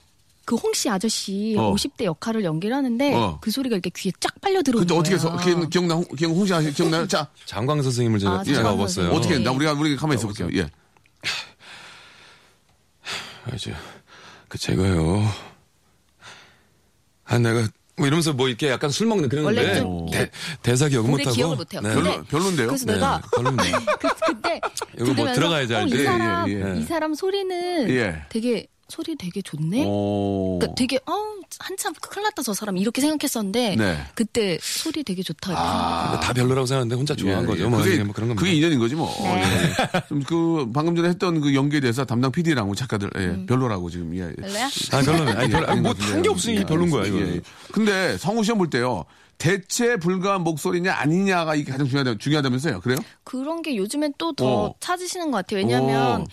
그 0.50 0.56
홍씨 0.56 0.90
아저씨 0.90 1.56
어. 1.60 1.72
50대 1.76 2.06
역할을 2.06 2.44
연기를 2.44 2.76
하는데 2.76 3.14
어. 3.14 3.38
그 3.40 3.52
소리가 3.52 3.76
이렇게 3.76 3.92
귀에 3.96 4.12
쫙 4.20 4.34
빨려 4.42 4.64
들어오는 4.64 4.88
근데 4.88 5.00
어떻게. 5.00 5.14
해서 5.14 5.38
기억, 5.38 5.70
기억나? 5.70 5.94
홍- 5.94 6.06
기억 6.18 6.30
홍시 6.32 6.52
아시 6.56 6.74
기억나요? 6.74 7.08
자, 7.08 7.28
장광 7.46 7.84
선생님을 7.84 8.18
제가 8.18 8.32
아, 8.40 8.44
제가 8.44 8.64
장광. 8.64 8.78
선생님. 8.88 9.14
어떻게 9.16 9.34
예. 9.36 9.38
했나? 9.38 9.52
우리가 9.52 9.74
우리 9.74 9.96
가만히 9.96 10.18
있어 10.18 10.26
볼게요. 10.28 10.50
예. 10.56 10.68
아, 13.46 13.56
이제 13.56 13.74
그 14.48 14.58
제가요. 14.58 15.24
아 17.26 17.38
내가 17.38 17.68
뭐 17.96 18.08
이러면서 18.08 18.34
뭐 18.34 18.48
이렇게 18.48 18.70
약간 18.70 18.90
술 18.90 19.06
먹는 19.06 19.30
그런 19.30 19.46
원래 19.46 19.62
건데 19.64 19.80
좀 19.80 20.06
대, 20.10 20.32
대사 20.64 20.88
기억은 20.88 21.12
오래 21.14 21.24
못하고 21.24 21.36
기억을 21.36 21.56
못해요. 21.58 21.82
네. 21.82 21.94
근데 21.94 22.10
별로, 22.12 22.24
별론데요? 22.26 22.68
그래서 22.68 22.86
네, 22.86 22.94
내가 22.94 23.22
별로입니다. 23.36 23.80
그, 24.00 24.08
그때 24.34 24.62
이거 24.96 25.06
뭐 25.06 25.14
들으면서 25.14 25.34
들어가야지 25.36 25.74
어, 25.76 25.78
알지. 25.78 25.96
이 25.96 26.00
예, 26.00 26.04
사람 26.06 26.50
예, 26.50 26.54
예. 26.76 26.80
이 26.80 26.84
사람 26.86 27.14
소리는 27.14 27.90
예. 27.92 28.24
되게 28.30 28.66
소리 28.90 29.16
되게 29.16 29.42
좋네. 29.42 29.86
오. 29.86 30.58
그러니까 30.60 30.76
되게 30.76 30.98
어 31.06 31.14
한참 31.60 31.94
큰일 32.02 32.24
났다 32.24 32.42
저 32.42 32.54
사람 32.54 32.78
이렇게 32.78 33.02
생각했었는데 33.02 33.76
네. 33.76 33.98
그때 34.16 34.58
소리 34.62 35.04
되게 35.04 35.22
좋다. 35.24 36.10
근데 36.12 36.26
다 36.26 36.34
별로라고 36.34 36.66
생각하는데 36.66 36.96
혼자 36.96 37.16
좋아한 37.16 37.44
예, 37.44 37.48
거죠. 37.48 37.64
예. 37.64 37.68
뭐, 37.68 37.80
그게, 37.82 38.04
뭐 38.04 38.14
그런 38.14 38.30
겁니다. 38.30 38.40
그게 38.40 38.54
인연인 38.54 38.80
거지 38.80 38.96
뭐. 38.96 39.14
네. 39.24 39.44
예. 39.44 40.02
좀그 40.10 40.72
방금 40.74 40.96
전에 40.96 41.10
했던 41.10 41.40
그 41.40 41.54
연기에 41.54 41.80
대해서 41.80 42.04
담당 42.04 42.32
PD랑 42.32 42.74
작가들 42.74 43.10
예, 43.18 43.26
음. 43.26 43.46
별로라고 43.46 43.90
지금 43.90 44.16
예. 44.16 44.34
별로야? 44.34 44.66
아, 44.92 45.02
별로네. 45.02 45.32
아니, 45.34 45.50
별로, 45.50 45.68
아니, 45.68 45.82
뭐, 45.82 45.92
같은데요. 45.94 46.16
한게 46.16 46.30
없으니 46.30 46.66
별론 46.66 46.90
거야, 46.90 47.06
이거. 47.06 47.20
예, 47.20 47.36
예. 47.36 47.42
근데 47.72 48.18
성우 48.18 48.44
시험 48.44 48.58
볼 48.58 48.70
때요. 48.70 49.06
대체 49.38 49.96
불가한 49.96 50.42
목소리냐 50.42 50.94
아니냐가 50.94 51.56
이게 51.56 51.72
가장 51.72 51.88
중요하다, 51.88 52.18
중요하다면서요. 52.18 52.82
그래요? 52.82 52.98
그런 53.24 53.62
게 53.62 53.78
요즘엔 53.78 54.16
또더 54.18 54.46
어. 54.46 54.76
찾으시는 54.82 55.32
것 55.32 55.38
같아요. 55.38 55.60
왜냐하면 55.62 56.22
오. 56.22 56.26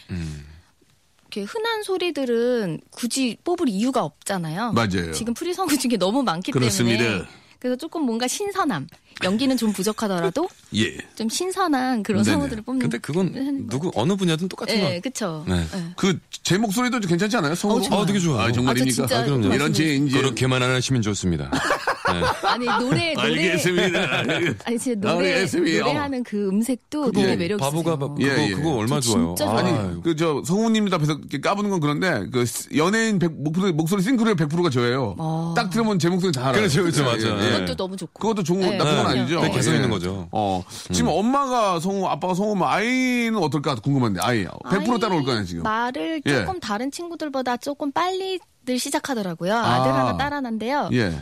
이렇게 1.37 1.43
흔한 1.43 1.83
소리들은 1.83 2.81
굳이 2.91 3.37
뽑을 3.45 3.69
이유가 3.69 4.03
없잖아요. 4.03 4.73
맞아요. 4.73 5.13
지금 5.13 5.35
프리성우 5.35 5.69
중에 5.77 5.99
너무 5.99 6.23
많기 6.23 6.51
그렇습니다. 6.51 7.03
때문에 7.03 7.25
그래서 7.59 7.77
조금 7.77 8.03
뭔가 8.03 8.27
신선함. 8.27 8.87
연기는 9.25 9.57
좀 9.57 9.73
부족하더라도 9.73 10.49
예. 10.75 10.97
좀 11.15 11.29
신선한 11.29 12.03
그런 12.03 12.23
네네. 12.23 12.35
성우들을 12.35 12.63
뽑는. 12.65 12.81
근데 12.81 12.99
그건 12.99 13.33
것 13.33 13.67
누구, 13.69 13.91
어느 13.95 14.15
분야든 14.17 14.49
똑같은 14.49 14.75
네, 14.77 14.97
거. 14.97 15.01
그쵸. 15.03 15.45
네. 15.49 15.55
네. 15.73 15.81
그 15.97 16.19
제 16.43 16.57
목소리도 16.59 17.01
좀 17.01 17.09
괜찮지 17.09 17.37
않아요? 17.39 17.57
성우? 17.57 17.79
어, 17.79 17.81
좋아요. 17.81 18.01
아, 18.03 18.07
되게 18.07 18.19
좋아요. 18.21 18.41
아, 18.47 18.53
정말입니까? 18.53 19.03
아, 19.03 19.07
저 19.09 19.09
진짜 19.09 19.21
아, 19.21 19.25
그럼요. 19.25 19.53
이런 19.53 19.73
지 19.73 19.97
이제 19.97 20.17
그렇게만 20.21 20.63
안 20.63 20.71
하시면 20.71 21.03
좋습니다. 21.03 21.51
네. 22.13 22.23
아니 22.45 22.67
노래 22.67 23.15
노래 23.15 23.51
알겠습니다. 23.51 23.99
아니 24.65 24.79
진짜 24.79 25.11
노래 25.13 25.33
알겠습니다. 25.35 25.87
노래하는 25.87 26.23
그 26.23 26.47
음색도 26.49 27.11
되게 27.11 27.31
예. 27.31 27.37
매력 27.37 27.61
있어요. 27.61 27.71
바보가 27.73 27.99
바- 27.99 28.15
그거, 28.15 28.23
예, 28.23 28.47
예. 28.49 28.53
그거 28.53 28.75
얼마나 28.77 29.01
저 29.01 29.11
좋아요. 29.11 29.35
진짜 29.37 29.51
아, 29.51 29.61
좋아요. 29.61 30.01
그저 30.03 30.43
성우님 30.47 30.87
앞에서 30.95 31.19
까부는 31.43 31.71
건 31.71 31.81
그런데 31.81 32.27
그 32.33 32.45
연예인 32.77 33.19
100, 33.19 33.33
목소리, 33.43 33.73
목소리 33.73 34.03
싱크로의 34.03 34.37
100%가 34.37 34.71
저예요. 34.71 35.17
아. 35.19 35.53
딱 35.57 35.69
들으면 35.71 35.99
제 35.99 36.09
목소리 36.09 36.31
다 36.31 36.43
알아요. 36.43 36.61
그렇죠, 36.61 36.83
그렇죠, 36.83 37.03
맞아요. 37.03 37.41
예, 37.43 37.47
예. 37.47 37.53
그것도 37.55 37.75
너무 37.75 37.97
좋고. 37.97 38.21
그것도 38.21 38.45
좋은 38.45 38.61
거 38.61 38.67
네, 38.71 38.77
나쁜 38.77 38.97
건 38.99 39.06
네. 39.13 39.21
아니죠. 39.21 39.41
그게 39.41 39.53
개성 39.55 39.73
예. 39.73 39.77
있는 39.77 39.91
거죠. 39.91 40.29
어. 40.33 40.63
지금 40.93 41.11
엄마가 41.11 41.81
성우, 41.81 42.07
아빠가 42.07 42.35
성우면 42.35 42.67
아이는 42.69 43.37
어떨까 43.37 43.75
궁금한데 43.77 44.21
아이 44.23 44.45
100% 44.47 45.01
따라올 45.01 45.25
거 45.25 45.33
아니야 45.33 45.45
지금. 45.45 45.63
말을 45.63 46.23
예. 46.27 46.39
조금 46.41 46.61
다른 46.61 46.91
친구들보다 46.91 47.57
조금 47.59 47.93
빨리들 47.93 48.79
시작하더라고요. 48.79 49.55
아들 49.55 49.91
아. 49.91 49.99
하나, 50.07 50.17
딸 50.17 50.33
하나인데요. 50.35 50.91
예. 50.93 51.19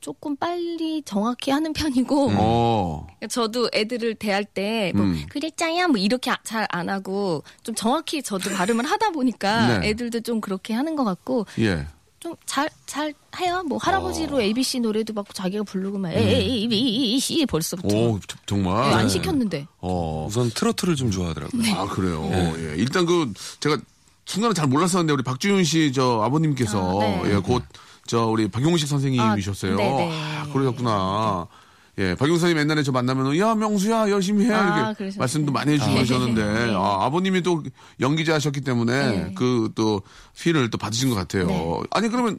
조금 0.00 0.36
빨리 0.36 1.00
정확히 1.06 1.50
하는 1.50 1.72
편이고. 1.72 2.32
어. 2.36 3.06
저도 3.30 3.70
애들을 3.72 4.16
대할 4.16 4.44
때, 4.44 4.92
뭐, 4.94 5.02
음. 5.02 5.24
그랬자야, 5.30 5.88
뭐, 5.88 5.96
이렇게 5.96 6.30
잘 6.44 6.66
안 6.70 6.90
하고, 6.90 7.42
좀 7.62 7.74
정확히 7.74 8.22
저도 8.22 8.50
발음을 8.50 8.84
하다 8.84 9.10
보니까 9.12 9.78
네. 9.78 9.88
애들도 9.88 10.20
좀 10.20 10.42
그렇게 10.42 10.74
하는 10.74 10.94
것 10.94 11.04
같고, 11.04 11.46
예. 11.60 11.86
좀 12.24 12.34
잘, 12.46 12.70
잘 12.86 13.12
해요. 13.38 13.62
뭐, 13.68 13.76
할아버지로 13.76 14.38
어. 14.38 14.40
ABC 14.40 14.80
노래도 14.80 15.12
막 15.12 15.26
자기가 15.34 15.62
부르고 15.64 15.98
막, 15.98 16.10
A, 16.14 16.66
B, 16.66 17.20
C 17.20 17.44
벌써부터. 17.44 17.94
오 17.94 18.18
저- 18.26 18.38
정말. 18.46 18.90
예, 18.90 18.94
안 18.94 19.08
시켰는데. 19.10 19.66
어. 19.80 20.24
우선 20.26 20.50
트로트를 20.50 20.96
좀 20.96 21.10
좋아하더라고요. 21.10 21.62
아 21.76 21.86
그래요. 21.86 22.26
예. 22.56 22.74
일단 22.78 23.04
그 23.04 23.30
제가 23.60 23.76
순간에 24.24 24.54
잘 24.54 24.66
몰랐었는데 24.68 25.12
우리 25.12 25.22
박지윤 25.22 25.64
씨 25.64 25.92
저 25.92 26.22
아버님께서 26.22 26.98
아, 27.00 27.04
네. 27.04 27.22
예, 27.34 27.36
곧 27.36 27.62
저 28.06 28.26
우리 28.26 28.48
박용식 28.48 28.86
선생님이셨어요. 28.88 29.74
아, 29.74 29.76
네네. 29.76 30.10
아, 30.12 30.46
그러셨구나. 30.52 31.46
예, 31.98 32.16
박용 32.16 32.38
선생님 32.38 32.58
옛날에 32.58 32.82
저 32.82 32.90
만나면 32.90 33.38
야 33.38 33.54
명수야 33.54 34.10
열심히 34.10 34.46
해 34.46 34.52
아, 34.52 34.78
이렇게 34.78 34.94
그러셨어요. 34.98 35.18
말씀도 35.20 35.52
많이 35.52 35.74
해주고 35.74 35.90
아, 35.90 35.94
그러셨는데 35.94 36.66
네. 36.66 36.74
아, 36.74 37.04
아버님이 37.04 37.42
또 37.42 37.62
연기자셨기 38.00 38.62
때문에 38.62 39.10
네. 39.10 39.34
그또 39.34 40.02
피를 40.36 40.70
또 40.70 40.78
받으신 40.78 41.08
것 41.08 41.14
같아요. 41.14 41.46
네. 41.46 41.82
아니 41.90 42.08
그러면 42.08 42.36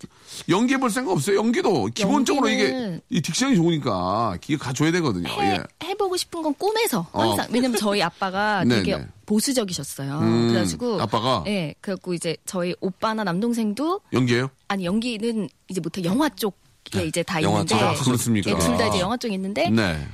연기해 0.49 0.77
볼 0.79 0.89
생각 0.89 1.13
없어요? 1.13 1.37
연기도 1.37 1.85
기본적으로 1.93 2.49
이게 2.49 2.99
이 3.09 3.21
딕션이 3.21 3.55
좋으니까 3.55 4.37
기가 4.41 4.65
가줘야 4.65 4.91
되거든요. 4.91 5.29
해, 5.29 5.53
예. 5.53 5.63
해보고 5.85 6.17
싶은 6.17 6.41
건 6.41 6.53
꿈에서 6.55 7.07
어. 7.13 7.21
항상 7.21 7.47
왜냐면 7.51 7.77
저희 7.77 8.01
아빠가 8.03 8.63
네, 8.67 8.77
되게 8.77 8.97
네. 8.97 9.07
보수적이셨어요. 9.25 10.19
음, 10.19 10.47
그래가지고 10.49 11.01
아빠가? 11.01 11.43
예 11.47 11.73
그래갖고 11.79 12.13
이제 12.13 12.35
저희 12.45 12.75
오빠나 12.81 13.23
남동생도 13.23 14.01
연기해요? 14.11 14.49
아니 14.67 14.85
연기는 14.85 15.47
이제 15.69 15.79
못해 15.79 16.03
영화 16.03 16.27
쪽 16.29 16.57
에 16.95 17.05
이제 17.05 17.23
다 17.23 17.41
영화 17.41 17.59
있는데 17.61 17.75
쪽. 17.75 17.83
아, 17.83 17.93
그렇습니까? 17.95 18.57
둘다 18.59 18.87
이제 18.87 18.99
영화 18.99 19.17
쪽에 19.17 19.33
있는데 19.33 19.69
네. 19.69 20.07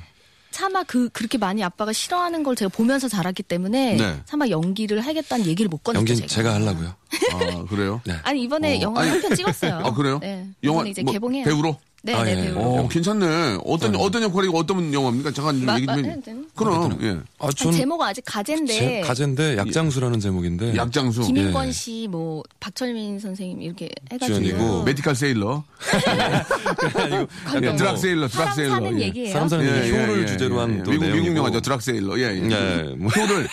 차마 0.52 0.84
그 0.84 1.10
그렇게 1.10 1.38
많이 1.38 1.64
아빠가 1.64 1.94
싫어하는 1.94 2.44
걸 2.44 2.56
제가 2.56 2.70
보면서 2.70 3.08
자랐기 3.08 3.44
때문에 3.44 3.96
네. 3.96 4.22
차마 4.26 4.48
연기를 4.50 5.00
하겠다는 5.02 5.46
얘기를 5.46 5.70
못 5.70 5.78
꺼냈죠 5.84 6.00
연기는 6.00 6.28
제가. 6.28 6.28
제가 6.28 6.54
하려고요. 6.56 6.94
아 7.34 7.66
그래요? 7.70 8.02
네. 8.06 8.16
아니 8.24 8.44
이번에 8.44 8.78
어. 8.80 8.82
영화 8.82 9.02
한 9.10 9.22
편 9.22 9.36
찍었어요. 9.36 9.76
아 9.84 9.94
그래요? 9.94 10.20
네. 10.20 10.48
영화 10.64 10.86
이제 10.86 11.04
뭐, 11.04 11.14
개봉해요. 11.14 11.46
배우로? 11.46 11.78
네, 12.04 12.16
아, 12.16 12.24
네, 12.24 12.32
예. 12.32 12.36
배우로. 12.46 12.60
어, 12.62 12.88
괜찮네. 12.88 13.60
어떤 13.64 13.96
어떤 13.96 14.24
역할이고 14.24 14.58
어떤 14.58 14.92
영화입니까? 14.92 15.32
잠깐 15.34 15.58
좀 15.58 15.66
마- 15.68 15.76
얘기 15.76 15.86
좀. 15.86 15.96
마- 15.96 16.02
해. 16.02 16.16
네, 16.16 16.22
네. 16.26 16.42
그럼 16.56 16.98
예. 17.04 17.10
아, 17.38 17.46
아니, 17.46 17.54
전 17.54 17.72
제목은 17.72 18.08
아직 18.08 18.24
가제인데 18.26 18.74
제, 18.74 19.02
가제인데 19.02 19.58
약장수라는 19.58 20.20
제목인데. 20.20 20.76
약장수, 20.76 21.22
김인권 21.28 21.68
예. 21.68 21.72
씨, 21.72 22.08
뭐 22.10 22.42
박철민 22.60 23.20
선생님 23.20 23.62
이렇게 23.62 23.90
해가지고 24.12 24.40
주연이고 24.40 24.84
메디칼 24.84 25.16
세일러, 25.16 25.64
예, 27.62 27.76
드락 27.76 27.98
세일러, 27.98 28.28
드락 28.28 28.30
사람 28.30 28.54
세일러. 28.56 28.74
사는 28.76 29.00
예. 29.00 29.06
얘기예요. 29.06 29.34
사람 29.34 29.48
사는 29.48 29.66
예, 29.66 29.78
얘기, 29.86 29.96
예, 29.96 30.02
효를 30.02 30.22
예, 30.24 30.26
주제로 30.26 30.56
예, 30.56 30.60
한 30.60 30.80
예. 30.80 30.84
또 30.84 30.92
미국 30.92 31.04
미국 31.06 31.16
내용이고. 31.20 31.38
영화죠. 31.38 31.62
드락 31.62 31.82
세일러. 31.82 32.20
예, 32.20 32.24
예. 32.24 32.50
예, 32.50 32.96
뭐. 32.98 33.10
효를 33.12 33.48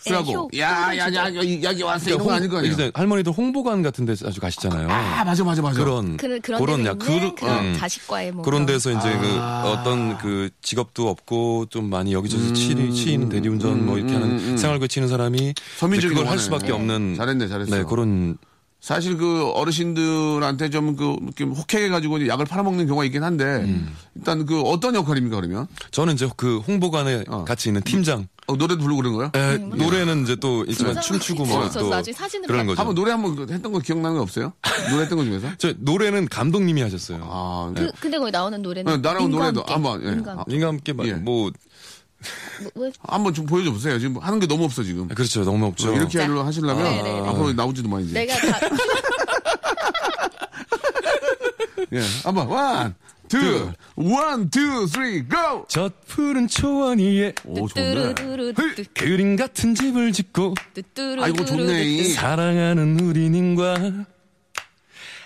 쓰라고. 0.00 0.32
효, 0.32 0.48
야, 0.58 0.84
효를 0.86 0.98
야, 0.98 1.06
야, 1.14 1.26
야, 1.34 1.34
여기 1.62 1.82
왔어. 1.84 2.06
이런 2.06 2.18
거 2.18 2.24
홍- 2.24 2.32
아닐 2.34 2.48
거 2.48 2.58
아니야. 2.58 2.72
이제 2.72 2.90
할머니들 2.94 3.32
홍보관 3.32 3.82
같은 3.82 4.04
데 4.04 4.14
자주 4.16 4.40
가시잖아요. 4.40 4.88
아, 4.90 5.22
맞아, 5.24 5.44
맞아, 5.44 5.62
맞아. 5.62 5.78
그런 5.78 6.16
그, 6.16 6.40
그런 6.40 6.60
그런 6.60 6.84
약 6.86 6.98
있는 7.08 7.34
그런 7.36 7.64
음. 7.66 7.76
자식과의 7.92 8.32
뭐 8.32 8.44
그런 8.44 8.64
데서 8.66 8.90
이제 8.90 9.18
그 9.18 9.26
아. 9.40 9.62
어떤 9.66 10.16
그 10.18 10.50
직업도 10.62 11.08
없고 11.08 11.66
좀 11.66 11.90
많이 11.90 12.12
여기저기 12.12 12.44
음, 12.48 12.54
치는 12.54 12.92
치인 12.92 13.28
대리운전 13.28 13.84
뭐 13.84 13.98
이렇게 13.98 14.14
음, 14.14 14.22
하는 14.22 14.30
음, 14.38 14.48
음. 14.52 14.56
생활고에 14.56 14.88
치는 14.88 15.08
사람이 15.08 15.54
서민적인 15.78 16.16
그걸 16.16 16.30
할. 16.30 16.38
수밖에 16.42 16.68
네. 16.68 16.72
없는 16.72 17.14
잘했네, 17.16 17.46
잘했어. 17.46 17.76
네 17.76 17.84
그런 17.84 18.36
사실 18.82 19.16
그 19.16 19.48
어르신들한테 19.52 20.68
좀 20.70 20.96
그 20.96 21.16
혹해가지고 21.44 22.26
약을 22.26 22.44
팔아먹는 22.46 22.86
경우가 22.88 23.04
있긴 23.04 23.22
한데 23.22 23.44
음. 23.44 23.94
일단 24.16 24.44
그 24.44 24.60
어떤 24.62 24.94
역할입니까 24.96 25.36
그러면? 25.36 25.68
저는 25.92 26.14
이제 26.14 26.28
그 26.36 26.58
홍보관에 26.58 27.22
어. 27.28 27.44
같이 27.44 27.68
있는 27.68 27.80
팀장 27.82 28.26
어, 28.48 28.56
노래도 28.56 28.80
부르고 28.82 29.00
그런 29.02 29.14
거요? 29.14 29.30
에, 29.34 29.56
노래는 29.58 30.24
이제 30.24 30.34
또 30.36 30.64
있지만? 30.64 31.00
춤추고 31.00 31.46
저- 31.46 31.54
뭐저또 31.58 31.88
나중에 31.90 32.12
사진으로 32.12 32.48
그런 32.48 32.66
봐- 32.66 32.70
거죠. 32.72 32.80
한번 32.80 32.94
노래 32.96 33.12
한번 33.12 33.48
했던 33.48 33.72
거 33.72 33.78
기억나는 33.78 34.16
거 34.16 34.22
없어요? 34.22 34.52
노래 34.90 35.02
했던 35.02 35.16
거 35.18 35.24
중에서? 35.24 35.48
저 35.58 35.72
노래는 35.78 36.26
감독님이 36.28 36.82
하셨어요. 36.82 37.20
아, 37.22 37.72
그, 37.76 37.90
근데 38.00 38.18
거기 38.18 38.32
나오는 38.32 38.60
노래는 38.60 38.92
네, 39.00 39.08
나랑 39.08 39.30
노래도. 39.30 39.62
한번, 39.68 40.02
예. 40.04 40.28
아, 40.28 40.66
함께 40.66 40.92
막 40.92 41.06
예. 41.06 41.12
뭐 41.12 41.52
뭐, 42.74 42.84
왜- 42.86 42.92
한번 43.00 43.34
좀 43.34 43.46
보여줘 43.46 43.70
보세요. 43.72 43.98
지금 43.98 44.18
하는 44.18 44.38
게 44.40 44.46
너무 44.46 44.64
없어 44.64 44.82
지금. 44.82 45.08
그렇죠 45.08 45.44
너무 45.44 45.66
없죠. 45.66 45.92
이렇게 45.94 46.18
자. 46.18 46.24
하려 46.24 46.42
하시려면 46.44 46.84
네, 46.84 47.02
네, 47.02 47.20
네. 47.20 47.28
앞으로 47.28 47.52
나오지도 47.52 47.88
마 47.88 48.00
이제. 48.00 48.12
내가 48.12 48.34
다 48.36 48.60
예, 51.92 52.00
한번 52.24 52.46
one, 52.48 52.94
two, 53.28 53.70
one, 53.96 54.48
two, 54.50 54.86
three, 54.86 55.26
go. 55.28 55.66
저 55.68 55.90
푸른 56.06 56.48
초원 56.48 56.98
위에 56.98 57.34
오 57.44 57.68
좋네. 57.68 58.14
그림 58.94 59.36
같은 59.36 59.74
집을 59.74 60.12
짓고 60.12 60.54
아이고 61.20 61.44
좋네. 61.44 61.84
이. 61.84 62.04
사랑하는 62.12 62.98
우리님과 63.00 63.76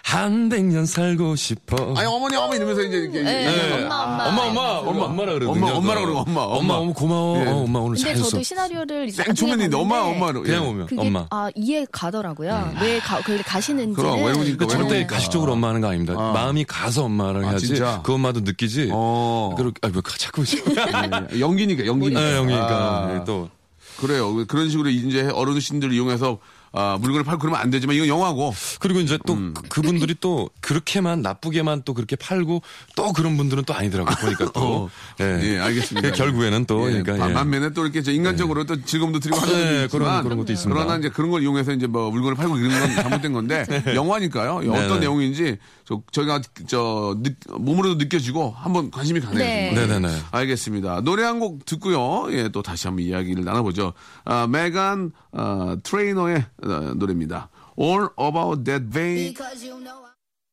한 0.07 0.49
백년 0.49 0.87
살고 0.87 1.35
싶어. 1.35 1.95
아니 1.97 2.07
어머니 2.07 2.37
어머니 2.37 2.59
이러면서 2.59 2.81
이제 2.83 2.97
이렇게. 2.97 3.23
네, 3.23 3.43
이제 3.43 3.83
엄마, 3.83 4.05
엄마. 4.05 4.27
엄마, 4.29 4.43
엄마, 4.45 4.61
엄마, 4.79 5.05
엄마라 5.07 5.33
그러거든요. 5.33 5.67
엄마, 5.67 5.77
엄마라 5.77 6.01
그러고, 6.03 6.19
엄마, 6.21 6.41
엄마. 6.43 6.57
엄마, 6.59 6.75
엄마, 6.75 6.93
고마워. 6.93 7.41
예. 7.45 7.49
어, 7.49 7.57
엄마 7.65 7.79
오늘 7.81 7.97
근데 7.97 8.03
잘했어. 8.03 8.29
저도 8.31 8.43
시나리오를 8.45 9.09
이제 9.09 9.25
생초면인데 9.25 9.65
나중에 9.77 9.83
엄마 9.83 9.97
봤는데 10.05 10.17
엄마로. 10.17 10.43
그냥 10.45 10.63
예. 10.63 10.69
오면 10.69 10.87
그게 10.87 11.01
엄마. 11.03 11.27
아 11.31 11.51
이해 11.57 11.85
가더라고요. 11.91 12.75
왜 12.81 13.01
가, 13.01 13.19
그걸 13.19 13.43
가시는지는 13.43 13.95
그럼 13.95 14.25
외우니까 14.25 14.57
그 14.59 14.67
절대 14.69 14.91
외우니까. 14.93 15.15
가식적으로 15.17 15.55
엄마 15.55 15.71
하는 15.71 15.81
거 15.81 15.89
아닙니다. 15.89 16.15
아. 16.17 16.31
마음이 16.33 16.65
가서 16.67 17.03
엄마랑 17.07 17.45
아, 17.45 17.49
해야지. 17.49 17.67
진짜? 17.67 18.01
그 18.05 18.15
엄마도 18.15 18.41
느끼지. 18.43 18.91
어. 18.93 19.55
그렇게 19.59 19.81
아, 19.83 19.91
왜 19.93 20.01
자꾸 20.19 20.45
예, 20.45 21.41
연기니까 21.41 21.85
연기니까. 21.85 22.21
네, 22.21 22.37
형이니까 22.37 22.69
아, 22.71 23.25
또 23.25 23.51
그래요. 23.99 24.47
그런 24.47 24.71
식으로 24.71 24.89
이제 24.89 25.29
어르신들 25.35 25.93
이용해서 25.93 26.39
아, 26.79 26.99
물건을 27.01 27.25
팔고 27.25 27.41
그러면 27.41 27.61
안 27.61 27.71
되지만 27.71 27.97
이건 27.97 28.07
영화고. 28.09 28.55
그리고 28.81 29.01
이제 29.01 29.19
또 29.27 29.33
음. 29.35 29.55
그, 29.69 29.81
분들이 29.83 30.15
또 30.21 30.51
그렇게만 30.61 31.23
나쁘게만 31.23 31.83
또 31.85 31.95
그렇게 31.95 32.17
팔고 32.17 32.61
또 32.95 33.13
그런 33.13 33.37
분들은 33.37 33.65
또 33.65 33.73
아니더라고요. 33.75 34.15
보니까 34.17 34.53
또. 34.53 34.61
어, 34.87 34.91
예, 35.21 35.59
알겠습니다. 35.59 36.11
결국에는 36.13 36.67
또 36.67 36.87
예, 36.93 37.03
그러니까 37.03 37.31
예. 37.31 37.33
반면에 37.33 37.71
또 37.71 37.83
이렇게 37.85 38.03
저 38.03 38.13
인간적으로 38.13 38.65
또 38.65 38.81
즐거움도 38.85 39.21
드리고 39.21 39.39
하는 39.39 39.55
네, 39.55 39.87
것도 39.87 39.99
그런- 39.99 40.09
있지만 40.11 40.23
그런 40.25 40.39
것도 40.39 40.53
있습니다. 40.53 40.81
그러나 40.81 40.99
이제 40.99 41.09
그런 41.09 41.31
걸 41.31 41.43
이용해서 41.43 41.73
이제 41.73 41.87
뭐 41.87 42.11
물건을 42.11 42.35
팔고 42.37 42.57
이런 42.59 42.71
건 42.79 42.95
잘못된 42.95 43.33
건데 43.33 43.65
영화니까요. 43.95 44.57
어떤 44.57 44.73
네네. 44.73 44.99
내용인지 45.01 45.57
저, 45.87 46.03
저희가 46.13 46.41
저 46.67 47.17
느- 47.23 47.31
몸으로도 47.59 47.95
느껴지고 47.97 48.53
한번 48.57 48.91
관심이 48.91 49.21
가네요. 49.21 49.39
네. 49.39 49.73
네네네. 49.73 50.09
알겠습니다. 50.33 51.01
노래 51.03 51.23
한 51.23 51.37
곡 51.37 51.67
듣고요. 51.67 52.29
예, 52.33 52.49
또 52.49 52.63
다시 52.63 52.87
한번 52.87 53.05
이야기를 53.05 53.45
나눠보죠. 53.45 53.93
아, 54.25 54.47
메간 54.47 55.13
어, 55.37 55.77
트레이너의 55.83 56.45
어, 56.65 56.69
노래입니다. 56.97 57.51
All 57.79 58.09
About 58.19 58.65
That 58.65 58.91
Babe. 58.91 59.35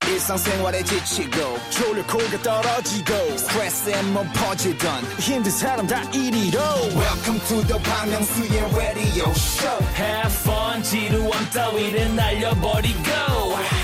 일상생활에 0.05 0.83
지치고, 0.83 1.57
졸려 1.69 2.05
코가 2.05 2.37
떨어지고, 2.43 3.37
스트레스에 3.37 4.03
몸 4.11 4.27
퍼지던, 4.33 5.01
힘든 5.17 5.49
사람 5.49 5.87
다 5.87 6.01
이리로. 6.11 6.59
welcome 6.59 7.39
to 7.47 7.63
the 7.65 7.79
Bang 7.81 8.11
Myung-soo's 8.11 8.75
radio 8.75 9.31
show 9.31 9.79
Have 9.95 10.33
fun 10.43 10.83
지루함 10.83 11.49
따위를 11.53 12.15
날려버리고 12.17 13.09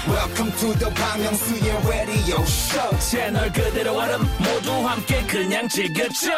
welcome 0.10 0.52
to 0.60 0.74
the 0.78 0.94
Park 0.94 1.24
Myung-soo's 1.24 1.88
radio 1.88 2.42
show 2.44 3.00
채널 3.00 3.52
그대로 3.54 3.98
얼음 3.98 4.20
모두 4.40 4.72
함께 4.86 5.26
그냥 5.26 5.70
즐겨줘 5.70 6.30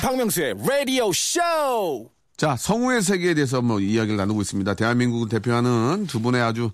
박명수의 0.00 0.54
radio 0.62 1.10
show 1.10 2.08
자, 2.38 2.54
성우의 2.56 3.02
세계에 3.02 3.34
대해서 3.34 3.60
뭐 3.60 3.80
이야기를 3.80 4.16
나누고 4.16 4.40
있습니다. 4.42 4.74
대한민국을 4.74 5.28
대표하는 5.28 6.06
두 6.06 6.20
분의 6.20 6.40
아주 6.40 6.70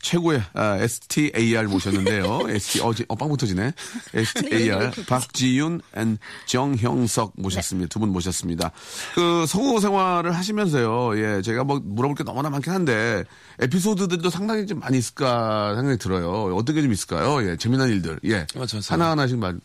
최고의 0.00 0.40
아, 0.54 0.76
스타 0.76 1.66
모셨는데요. 1.66 2.38
스타, 2.48 2.80
어, 2.82 2.94
지- 2.94 3.04
어, 3.08 3.16
빵 3.16 3.28
붙어지네. 3.28 3.72
스타, 4.14 4.92
박지윤 5.10 5.80
and 5.96 6.18
정형석 6.46 7.32
모셨습니다. 7.34 7.88
두 7.88 7.98
분 7.98 8.10
모셨습니다. 8.10 8.70
그 9.16 9.44
성우 9.48 9.80
생활을 9.80 10.36
하시면서요. 10.36 11.18
예, 11.20 11.42
제가 11.42 11.64
뭐 11.64 11.80
물어볼 11.82 12.14
게 12.14 12.22
너무나 12.22 12.48
많긴 12.48 12.72
한데 12.72 13.24
에피소드들도 13.58 14.30
상당히 14.30 14.68
좀 14.68 14.78
많이 14.78 14.98
있을까 14.98 15.74
생각이 15.74 15.98
들어요. 15.98 16.54
어떻게 16.54 16.80
좀 16.80 16.92
있을까요? 16.92 17.42
예, 17.44 17.56
재미난 17.56 17.88
일들. 17.88 18.20
예. 18.26 18.46
맞아, 18.54 18.76
맞아. 18.76 18.94
하나하나씩 18.94 19.36
말, 19.36 19.58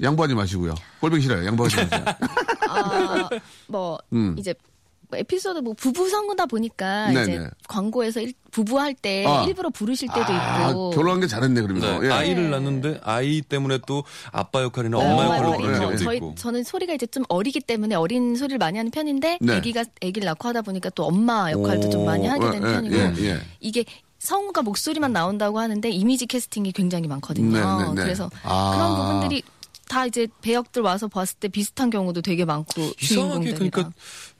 양보하지 0.00 0.36
마시고요. 0.36 0.76
꼴보기 1.00 1.22
싫어요. 1.22 1.44
양보하지 1.44 1.74
마세요. 1.90 2.04
아, 2.68 3.28
뭐 3.66 3.98
음. 4.12 4.36
이제 4.38 4.54
뭐 4.62 4.71
에피소드 5.18 5.58
뭐 5.60 5.74
부부 5.74 6.08
성우다 6.08 6.46
보니까 6.46 7.08
네네. 7.08 7.22
이제 7.22 7.50
광고에서 7.68 8.20
일- 8.20 8.34
부부 8.50 8.78
할 8.78 8.94
때 8.94 9.24
아. 9.26 9.44
일부러 9.44 9.70
부르실 9.70 10.08
때도 10.08 10.26
아, 10.28 10.68
있고 10.70 10.90
결혼한 10.90 11.20
게 11.20 11.26
잘했네, 11.26 11.62
그러면. 11.62 12.00
네, 12.02 12.06
예. 12.08 12.10
아이를 12.12 12.50
낳는데 12.50 13.00
아이 13.02 13.40
때문에 13.40 13.78
또 13.86 14.04
아빠 14.30 14.62
역할이나 14.62 14.98
네, 14.98 15.04
엄마 15.10 15.24
역할로 15.24 15.52
부르는 15.52 15.70
있죠. 15.74 15.80
경우도 15.80 16.04
저희 16.04 16.16
있고. 16.18 16.34
저는 16.36 16.62
소리가 16.64 16.92
이제 16.92 17.06
좀 17.06 17.24
어리기 17.28 17.60
때문에 17.60 17.94
어린 17.94 18.36
소리를 18.36 18.58
많이 18.58 18.76
하는 18.76 18.90
편인데 18.90 19.38
네. 19.40 19.54
아기가 19.54 19.84
아기를 20.02 20.26
낳고 20.26 20.48
하다 20.48 20.62
보니까 20.62 20.90
또 20.90 21.04
엄마 21.04 21.50
역할도 21.50 21.88
좀 21.88 22.04
많이 22.04 22.26
하게 22.26 22.50
되는 22.50 22.68
예, 22.68 22.72
편이고 22.74 22.94
예, 23.24 23.30
예. 23.30 23.38
이게 23.60 23.84
성우가 24.18 24.62
목소리만 24.62 25.12
나온다고 25.12 25.58
하는데 25.58 25.88
이미지 25.90 26.26
캐스팅이 26.26 26.72
굉장히 26.72 27.08
많거든요. 27.08 27.56
네, 27.58 27.84
네, 27.88 27.94
네. 27.94 28.02
그래서 28.02 28.30
아. 28.44 28.72
그런 28.74 28.96
부분들이 28.96 29.42
다 29.88 30.06
이제 30.06 30.26
배역들 30.42 30.80
와서 30.82 31.08
봤을 31.08 31.36
때 31.38 31.48
비슷한 31.48 31.90
경우도 31.90 32.22
되게 32.22 32.44
많고 32.44 32.82
이상하게. 33.00 33.52
그러니까 33.54 33.90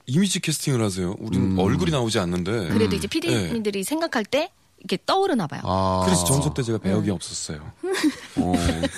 이미지 0.05 0.39
캐스팅을 0.39 0.81
하세요. 0.81 1.15
우리는 1.19 1.57
얼굴이 1.57 1.91
나오지 1.91 2.19
않는데. 2.19 2.69
그래도 2.69 2.95
이제 2.95 3.07
PD님들이 3.07 3.83
생각할 3.83 4.25
때 4.25 4.49
이렇게 4.83 4.97
떠오르나 5.05 5.47
봐요. 5.47 5.61
음. 5.63 5.69
아. 5.69 6.01
그래서 6.05 6.25
전속 6.25 6.53
때 6.53 6.61
제가 6.61 6.77
배역이 6.77 7.09
없었어요. 7.09 7.59
어, 8.35 8.53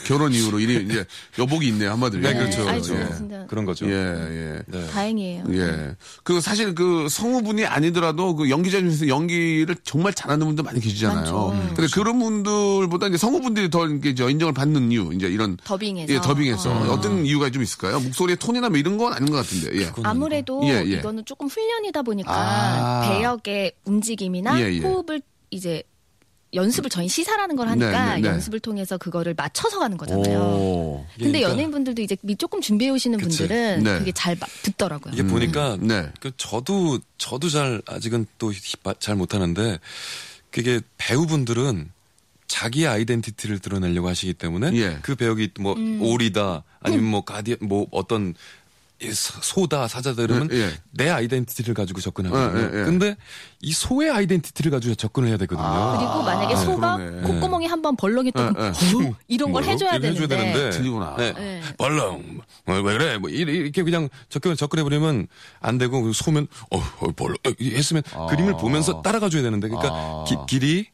결혼 0.07 0.33
이후로 0.33 0.59
일이 0.59 0.83
이제 0.83 1.05
여복이 1.37 1.67
있네요, 1.67 1.91
한마디로. 1.91 2.23
네, 2.23 2.33
그렇죠. 2.33 2.61
아이, 2.67 2.81
그렇죠. 2.81 3.07
저 3.07 3.15
진짜 3.15 3.45
그런 3.47 3.65
거죠. 3.65 3.85
예, 3.87 3.91
예. 3.91 4.61
네. 4.65 4.87
다행이에요. 4.87 5.43
예. 5.51 5.95
그 6.23 6.41
사실 6.41 6.73
그 6.73 7.07
성우분이 7.09 7.65
아니더라도 7.65 8.35
그 8.35 8.49
연기자 8.49 8.79
중에서 8.79 9.07
연기를 9.07 9.75
정말 9.83 10.13
잘하는 10.13 10.47
분들 10.47 10.63
많이 10.63 10.79
계시잖아요. 10.79 11.17
많죠. 11.17 11.49
음, 11.51 11.73
근데 11.75 11.87
그런 11.93 12.19
분들보다 12.19 13.07
이제 13.07 13.17
성우분들이 13.17 13.69
더 13.69 13.85
이렇게 13.85 14.15
저 14.15 14.29
인정을 14.29 14.53
받는 14.53 14.91
이유, 14.91 15.11
이제 15.13 15.27
이런 15.27 15.57
더빙에서. 15.63 16.13
예, 16.13 16.19
더빙에서 16.19 16.71
어. 16.71 16.93
어. 16.93 17.01
떤 17.01 17.25
이유가 17.25 17.51
좀 17.51 17.61
있을까요? 17.61 17.99
목소리의 17.99 18.37
톤이나 18.37 18.69
뭐 18.69 18.77
이런 18.79 18.97
건 18.97 19.13
아닌 19.13 19.29
것 19.29 19.37
같은데. 19.37 19.81
예. 19.81 19.91
아무래도 20.03 20.61
예, 20.63 20.83
예. 20.85 20.97
이거는 20.97 21.25
조금 21.25 21.47
훈련이다 21.47 22.01
보니까 22.01 22.31
아. 22.33 23.01
배역의 23.01 23.73
움직임이나 23.85 24.59
예, 24.61 24.73
예. 24.73 24.79
호흡을 24.79 25.21
이제 25.51 25.83
연습을 26.53 26.89
저희 26.89 27.09
시사라는 27.09 27.55
걸 27.57 27.67
하니까 27.67 28.05
네, 28.09 28.15
네, 28.15 28.21
네. 28.21 28.27
연습을 28.29 28.61
통해서 28.61 28.97
그거를 28.97 29.33
맞춰서 29.35 29.79
가는 29.79 29.97
거잖아요. 29.97 30.39
오. 30.39 31.05
근데 31.17 31.31
그러니까 31.31 31.51
연예인분들도 31.51 32.01
이제 32.01 32.15
미- 32.21 32.35
조금 32.37 32.61
준비해 32.61 32.91
오시는 32.91 33.19
그치. 33.19 33.39
분들은 33.39 33.83
네. 33.83 33.99
그게 33.99 34.11
잘 34.13 34.37
마- 34.39 34.47
듣더라고요. 34.63 35.13
이게 35.13 35.23
보니까 35.23 35.77
네. 35.81 36.09
그 36.21 36.31
저도 36.37 36.99
저도 37.17 37.49
잘 37.49 37.81
아직은 37.85 38.25
또 38.37 38.51
잘 38.99 39.15
못하는데 39.15 39.79
그게 40.49 40.79
배우분들은 40.97 41.91
자기 42.47 42.87
아이덴티티를 42.87 43.59
드러내려고 43.59 44.07
하시기 44.07 44.33
때문에 44.35 44.71
예. 44.77 44.99
그 45.01 45.15
배역이 45.15 45.49
뭐 45.59 45.73
음. 45.73 45.99
오리다 46.01 46.63
아니면 46.79 47.05
뭐 47.05 47.21
가디 47.25 47.57
뭐 47.59 47.87
어떤 47.91 48.33
소다 49.11 49.87
사자다 49.87 50.23
이러면 50.23 50.49
예, 50.53 50.57
예. 50.57 50.71
내 50.91 51.09
아이덴티티를 51.09 51.73
가지고 51.73 51.99
접근하거든요. 51.99 52.59
예, 52.59 52.63
예, 52.63 52.79
예. 52.81 52.85
근데 52.85 53.17
이 53.61 53.73
소의 53.73 54.09
아이덴티티를 54.09 54.71
가지고 54.71 54.95
접근을 54.95 55.27
해야 55.29 55.37
되거든요. 55.37 55.97
그리고 55.97 56.23
만약에 56.23 56.53
아, 56.53 56.57
소가 56.57 56.97
그러네. 56.97 57.21
콧구멍이 57.21 57.65
한 57.67 57.81
번 57.81 57.95
벌렁했다면 57.97 58.55
예, 58.57 58.63
예. 58.63 59.07
어? 59.09 59.15
이런 59.27 59.51
걸 59.51 59.61
뭐요? 59.63 59.73
해줘야 59.73 59.99
되는데, 59.99 60.27
되는데. 60.27 60.69
틀리구나. 60.71 61.15
네. 61.17 61.33
네. 61.33 61.61
벌렁 61.77 62.39
어, 62.67 62.73
왜 62.73 62.81
그래 62.97 63.17
뭐 63.17 63.29
이렇게 63.29 63.83
그냥 63.83 64.07
접근 64.29 64.55
접근해 64.55 64.81
버리면 64.83 65.27
안 65.59 65.77
되고 65.77 66.11
소면 66.13 66.47
어, 66.71 66.77
어 66.77 67.11
벌렁 67.15 67.35
어, 67.45 67.51
했으면 67.61 68.01
그림을 68.29 68.53
보면서 68.57 69.01
따라가 69.01 69.29
줘야 69.29 69.41
되는데 69.43 69.67
그러니까 69.67 69.93
아. 69.93 70.23
기- 70.27 70.37
길이 70.47 70.87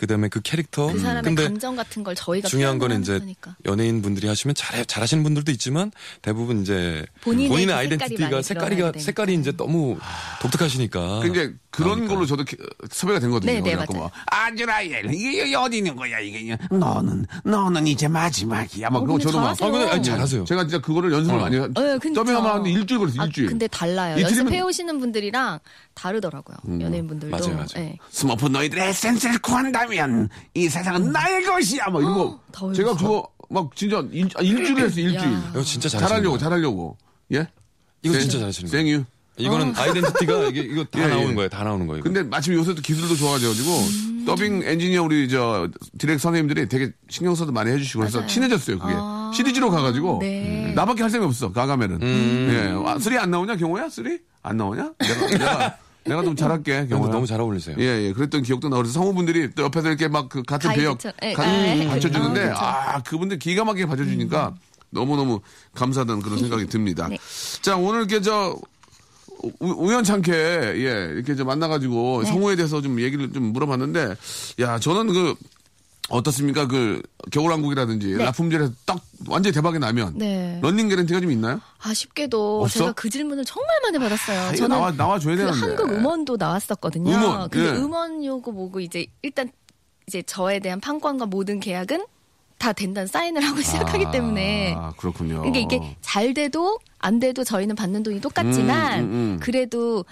그다음에 0.00 0.28
그 0.28 0.40
캐릭터 0.40 0.90
그 0.90 0.98
사람의 0.98 1.22
근데 1.24 1.42
감정 1.42 1.76
같은 1.76 2.02
걸 2.02 2.14
저희가 2.14 2.48
중요한 2.48 2.78
건 2.78 2.98
이제 3.02 3.18
거니까. 3.18 3.54
연예인 3.66 4.00
분들이 4.00 4.28
하시면 4.28 4.54
잘 4.54 4.86
잘하시는 4.86 5.22
분들도 5.22 5.52
있지만 5.52 5.92
대부분 6.22 6.62
이제 6.62 7.04
본인의 7.20 7.48
본인의, 7.50 7.66
그 7.66 7.80
색깔이 7.82 7.92
아이덴티티가 7.92 8.42
색깔이. 8.42 9.00
색깔이 9.04 9.34
이제 9.34 9.52
너무 9.58 9.98
독특하시니까 10.40 11.20
그 11.20 11.28
이제 11.28 11.54
그런 11.70 11.90
그러니까. 11.96 12.14
걸로 12.14 12.26
저도 12.26 12.44
기- 12.44 12.56
섭외가 12.90 13.20
된 13.20 13.30
거든요. 13.30 13.52
네, 13.52 13.60
네, 13.60 13.74
맞아요. 13.76 13.86
뭐, 13.92 14.10
아즈라엘 14.26 15.12
이게 15.14 15.54
어디 15.54 15.76
있는 15.78 15.94
거야 15.94 16.18
이게 16.18 16.56
너는 16.70 17.26
너는 17.44 17.86
이제 17.86 18.08
마지막이야. 18.08 18.88
막 18.88 18.98
어, 18.98 19.00
그거 19.02 19.12
근데 19.12 19.24
저도 19.24 19.38
막 19.38 19.54
잘하세요. 19.54 19.68
아, 19.68 19.70
근데 19.78 19.92
아니, 19.94 20.02
잘하세요. 20.02 20.44
제가 20.46 20.62
진짜 20.64 20.78
그거를 20.80 21.12
연습을 21.12 21.38
많이 21.38 21.56
해. 21.56 21.60
네, 21.60 21.98
진짜. 22.00 22.20
더빙하면 22.20 22.50
하는데 22.50 22.70
일주일 22.70 22.98
걸렸어요. 23.00 23.20
아, 23.22 23.26
일주일. 23.26 23.48
근데 23.48 23.68
달라요. 23.68 24.18
연습해 24.20 24.60
오시는 24.62 24.98
분들이랑 24.98 25.58
다르더라고요. 25.94 26.56
연예인 26.80 27.06
분들도. 27.06 27.36
맞아요, 27.36 27.54
맞아요. 27.54 27.66
네. 27.74 27.98
스머프 28.10 28.46
너희들의 28.46 28.88
에센스를 28.88 29.38
구한다 29.40 29.89
면 29.90 30.28
이 30.54 30.68
세상은 30.68 31.12
나의 31.12 31.44
것이야. 31.44 31.86
뭐 31.90 32.00
이런 32.00 32.14
거. 32.14 32.40
더 32.52 32.72
제가. 32.72 32.94
그거 32.96 33.28
막 33.48 33.74
진짜 33.74 34.02
일, 34.12 34.28
아, 34.36 34.40
일주일 34.42 34.78
했어요. 34.78 35.04
일주일. 35.08 35.32
야. 35.32 35.48
이거 35.50 35.62
진짜 35.62 35.88
잘하려고. 35.88 36.38
잘하려고. 36.38 36.96
예? 37.32 37.46
이거 38.02 38.14
생- 38.14 38.22
진짜 38.22 38.38
잘하시는 38.38 38.70
거예요. 38.70 38.84
생유. 38.84 39.04
이거는 39.36 39.74
아이덴티티가 39.74 40.48
이게 40.48 40.60
이거 40.60 40.84
다 40.84 41.00
예, 41.00 41.04
예. 41.04 41.08
나오는 41.08 41.34
거예요. 41.34 41.48
다 41.48 41.64
나오는 41.64 41.86
거예요. 41.86 42.00
이거. 42.00 42.04
근데 42.04 42.22
마침 42.22 42.52
요새 42.54 42.74
또 42.74 42.82
기술도 42.82 43.14
좋아져가지고 43.16 43.70
음. 43.70 44.24
더빙 44.26 44.62
엔지니어 44.64 45.02
우리 45.02 45.28
저 45.30 45.66
디렉 45.98 46.20
선생님들이 46.20 46.68
되게 46.68 46.92
신경 47.08 47.34
써서 47.34 47.50
많이 47.50 47.70
해주시고 47.70 48.00
그래서 48.00 48.18
맞아요. 48.18 48.28
친해졌어요 48.28 48.78
그게 48.78 48.92
아. 48.94 49.32
시리즈로 49.34 49.70
가가지고 49.70 50.18
네. 50.20 50.72
나밖에 50.76 51.00
할 51.02 51.10
생각이 51.10 51.28
없어 51.30 51.50
가가면은 51.52 52.00
예 52.02 52.74
아, 52.86 52.98
three 52.98 53.16
안 53.18 53.30
나오냐 53.30 53.56
경호야 53.56 53.88
three 53.88 54.18
안 54.42 54.58
나오냐 54.58 54.92
내가 54.98 55.26
내가 55.38 55.78
내가 56.04 56.22
좀 56.22 56.34
잘할게 56.34 56.72
근데 56.80 56.88
경호야 56.94 57.10
너무 57.10 57.26
잘 57.26 57.40
어울리세요. 57.40 57.76
예, 57.78 57.84
예. 58.06 58.12
그랬던 58.12 58.42
기억도 58.42 58.68
나고 58.68 58.82
그래서 58.82 58.94
성우분들이 58.94 59.50
또 59.54 59.64
옆에서 59.64 59.88
이렇게 59.88 60.08
막 60.08 60.28
그 60.28 60.42
같은 60.42 60.72
배역. 60.72 60.98
예, 61.22 61.32
가- 61.32 61.46
예, 61.46 61.80
예. 61.80 61.88
받쳐주는데 61.88 62.40
어, 62.46 62.48
그쵸. 62.48 62.58
아 62.60 63.02
그분들 63.02 63.38
기가 63.38 63.64
막히게 63.64 63.86
받쳐주니까 63.86 64.54
너무너무 64.90 65.40
감사하다는 65.74 66.22
그런 66.22 66.38
생각이 66.38 66.66
듭니다. 66.66 67.08
네. 67.08 67.18
자 67.62 67.76
오늘 67.76 68.00
이렇게 68.00 68.20
저 68.22 68.56
우, 69.42 69.52
우연찮게 69.60 70.32
예 70.32 71.12
이렇게 71.14 71.34
좀 71.34 71.46
만나가지고 71.46 72.22
네. 72.24 72.30
성우에 72.30 72.56
대해서 72.56 72.80
좀 72.80 73.00
얘기를 73.00 73.32
좀 73.32 73.52
물어봤는데 73.52 74.14
야 74.60 74.78
저는 74.78 75.12
그 75.12 75.34
어떻습니까 76.10 76.66
그 76.66 77.00
겨울왕국이라든지 77.30 78.14
네. 78.16 78.24
라품젤에서 78.24 78.72
딱 78.84 79.00
완전 79.28 79.50
히 79.50 79.54
대박이 79.54 79.78
나면 79.78 80.14
네. 80.18 80.58
런닝 80.62 80.88
개런티가 80.88 81.20
좀 81.20 81.30
있나요? 81.30 81.60
아쉽게도 81.80 82.62
없어? 82.62 82.78
제가 82.80 82.92
그 82.92 83.08
질문을 83.08 83.44
정말 83.44 83.68
많이 83.84 83.98
받았어요. 83.98 84.48
이거 84.48 84.56
저는 84.56 84.76
나와- 84.76 84.90
나와줘야 84.92 85.36
그 85.36 85.42
되는데. 85.42 85.60
한국 85.66 85.90
음원도 85.92 86.36
나왔었거든요. 86.36 87.10
음원, 87.10 87.48
근데 87.50 87.68
예. 87.68 87.72
음원 87.72 88.24
요거 88.24 88.52
보고 88.52 88.80
이제 88.80 89.06
일단 89.22 89.50
이제 90.06 90.22
저에 90.22 90.58
대한 90.58 90.80
판권과 90.80 91.26
모든 91.26 91.60
계약은 91.60 92.04
다 92.58 92.72
된다는 92.74 93.06
사인을 93.06 93.40
하고 93.42 93.62
시작하기 93.62 94.06
때문에 94.12 94.74
아 94.76 94.92
그렇군요. 94.98 95.40
그러니까 95.42 95.60
이게 95.60 95.96
잘 96.02 96.34
돼도 96.34 96.78
안 96.98 97.18
돼도 97.18 97.44
저희는 97.44 97.74
받는 97.74 98.02
돈이 98.02 98.20
똑같지만 98.20 99.00
음, 99.00 99.04
음, 99.04 99.12
음. 99.12 99.38
그래도 99.40 100.04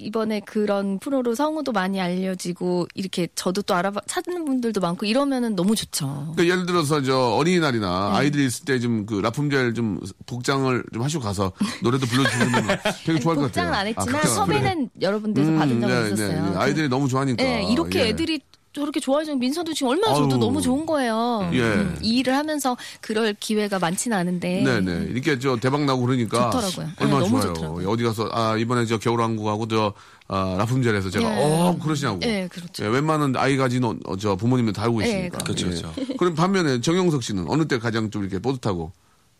이번에 0.00 0.40
그런 0.40 0.98
프로로 0.98 1.34
성우도 1.34 1.72
많이 1.72 2.00
알려지고 2.00 2.88
이렇게 2.94 3.28
저도 3.34 3.62
또 3.62 3.74
알아봐 3.74 4.00
찾는 4.06 4.44
분들도 4.44 4.80
많고 4.80 5.06
이러면은 5.06 5.54
너무 5.54 5.76
좋죠. 5.76 6.32
그러니까 6.34 6.44
예를 6.54 6.66
들어서 6.66 7.02
저 7.02 7.12
네. 7.12 7.36
어린이날이나 7.36 8.12
아이들이 8.14 8.46
있을 8.46 8.64
때 8.64 8.78
좀 8.80 9.04
그 9.06 9.14
라품젤 9.20 9.74
좀 9.74 10.00
복장을 10.26 10.84
좀 10.92 11.02
하시고 11.02 11.22
가서 11.22 11.52
노래도 11.82 12.06
불러주시면 12.06 12.50
되게 13.04 13.18
좋아할 13.18 13.36
것 13.36 13.42
같아요. 13.52 13.66
복장은 13.66 13.74
안 13.74 13.80
아, 13.80 13.84
했지만 13.86 14.20
안 14.22 14.28
섭외는 14.28 14.90
여러 15.00 15.20
군데서 15.20 15.50
음, 15.50 15.58
받은 15.58 15.80
적은 15.80 16.00
네, 16.02 16.06
있었어요. 16.14 16.44
네, 16.44 16.50
네. 16.50 16.56
아이들이 16.56 16.88
너무 16.88 17.08
좋아하니까. 17.08 17.42
네, 17.42 17.64
이렇게 17.70 18.00
예. 18.00 18.08
애들이 18.08 18.40
저렇게 18.72 19.00
좋아해주는 19.00 19.38
민서도 19.40 19.74
지금 19.74 19.88
얼마나 19.88 20.14
저도 20.14 20.34
아우. 20.34 20.38
너무 20.38 20.62
좋은 20.62 20.86
거예요. 20.86 21.50
예. 21.52 21.60
음, 21.60 21.98
이 22.02 22.18
일을 22.18 22.36
하면서 22.36 22.76
그럴 23.00 23.34
기회가 23.34 23.80
많지는 23.80 24.16
않은데. 24.16 24.62
네네 24.62 25.06
이렇게 25.10 25.38
저 25.40 25.56
대박 25.56 25.84
나고 25.84 26.02
그러니까 26.02 26.50
좋더라고요. 26.50 26.86
네, 26.86 26.92
얼마나 27.04 27.20
너무 27.24 27.40
좋아요. 27.40 27.54
좋더라고요. 27.54 27.88
어디 27.90 28.04
가서 28.04 28.28
아 28.32 28.56
이번에 28.56 28.86
저 28.86 28.98
겨울왕국하고 28.98 29.66
저 29.66 29.92
아, 30.28 30.54
라품젤에서 30.58 31.10
제가 31.10 31.24
예. 31.36 31.42
어 31.42 31.76
그러시냐고. 31.82 32.20
예, 32.22 32.46
그렇죠. 32.46 32.84
예, 32.84 32.88
웬만한 32.88 33.34
아이 33.36 33.56
가진 33.56 33.82
어, 33.82 33.96
저 34.16 34.36
부모님은 34.36 34.72
다 34.72 34.84
알고 34.84 35.02
예, 35.02 35.08
있으니까. 35.08 35.38
그렇죠, 35.38 35.66
예. 35.66 35.70
그렇죠. 35.70 35.92
그럼 36.18 36.34
반면에 36.36 36.80
정영석 36.80 37.24
씨는 37.24 37.46
어느 37.48 37.66
때 37.66 37.78
가장 37.80 38.10
좀 38.12 38.22
이렇게 38.22 38.38
뿌듯하고 38.38 38.92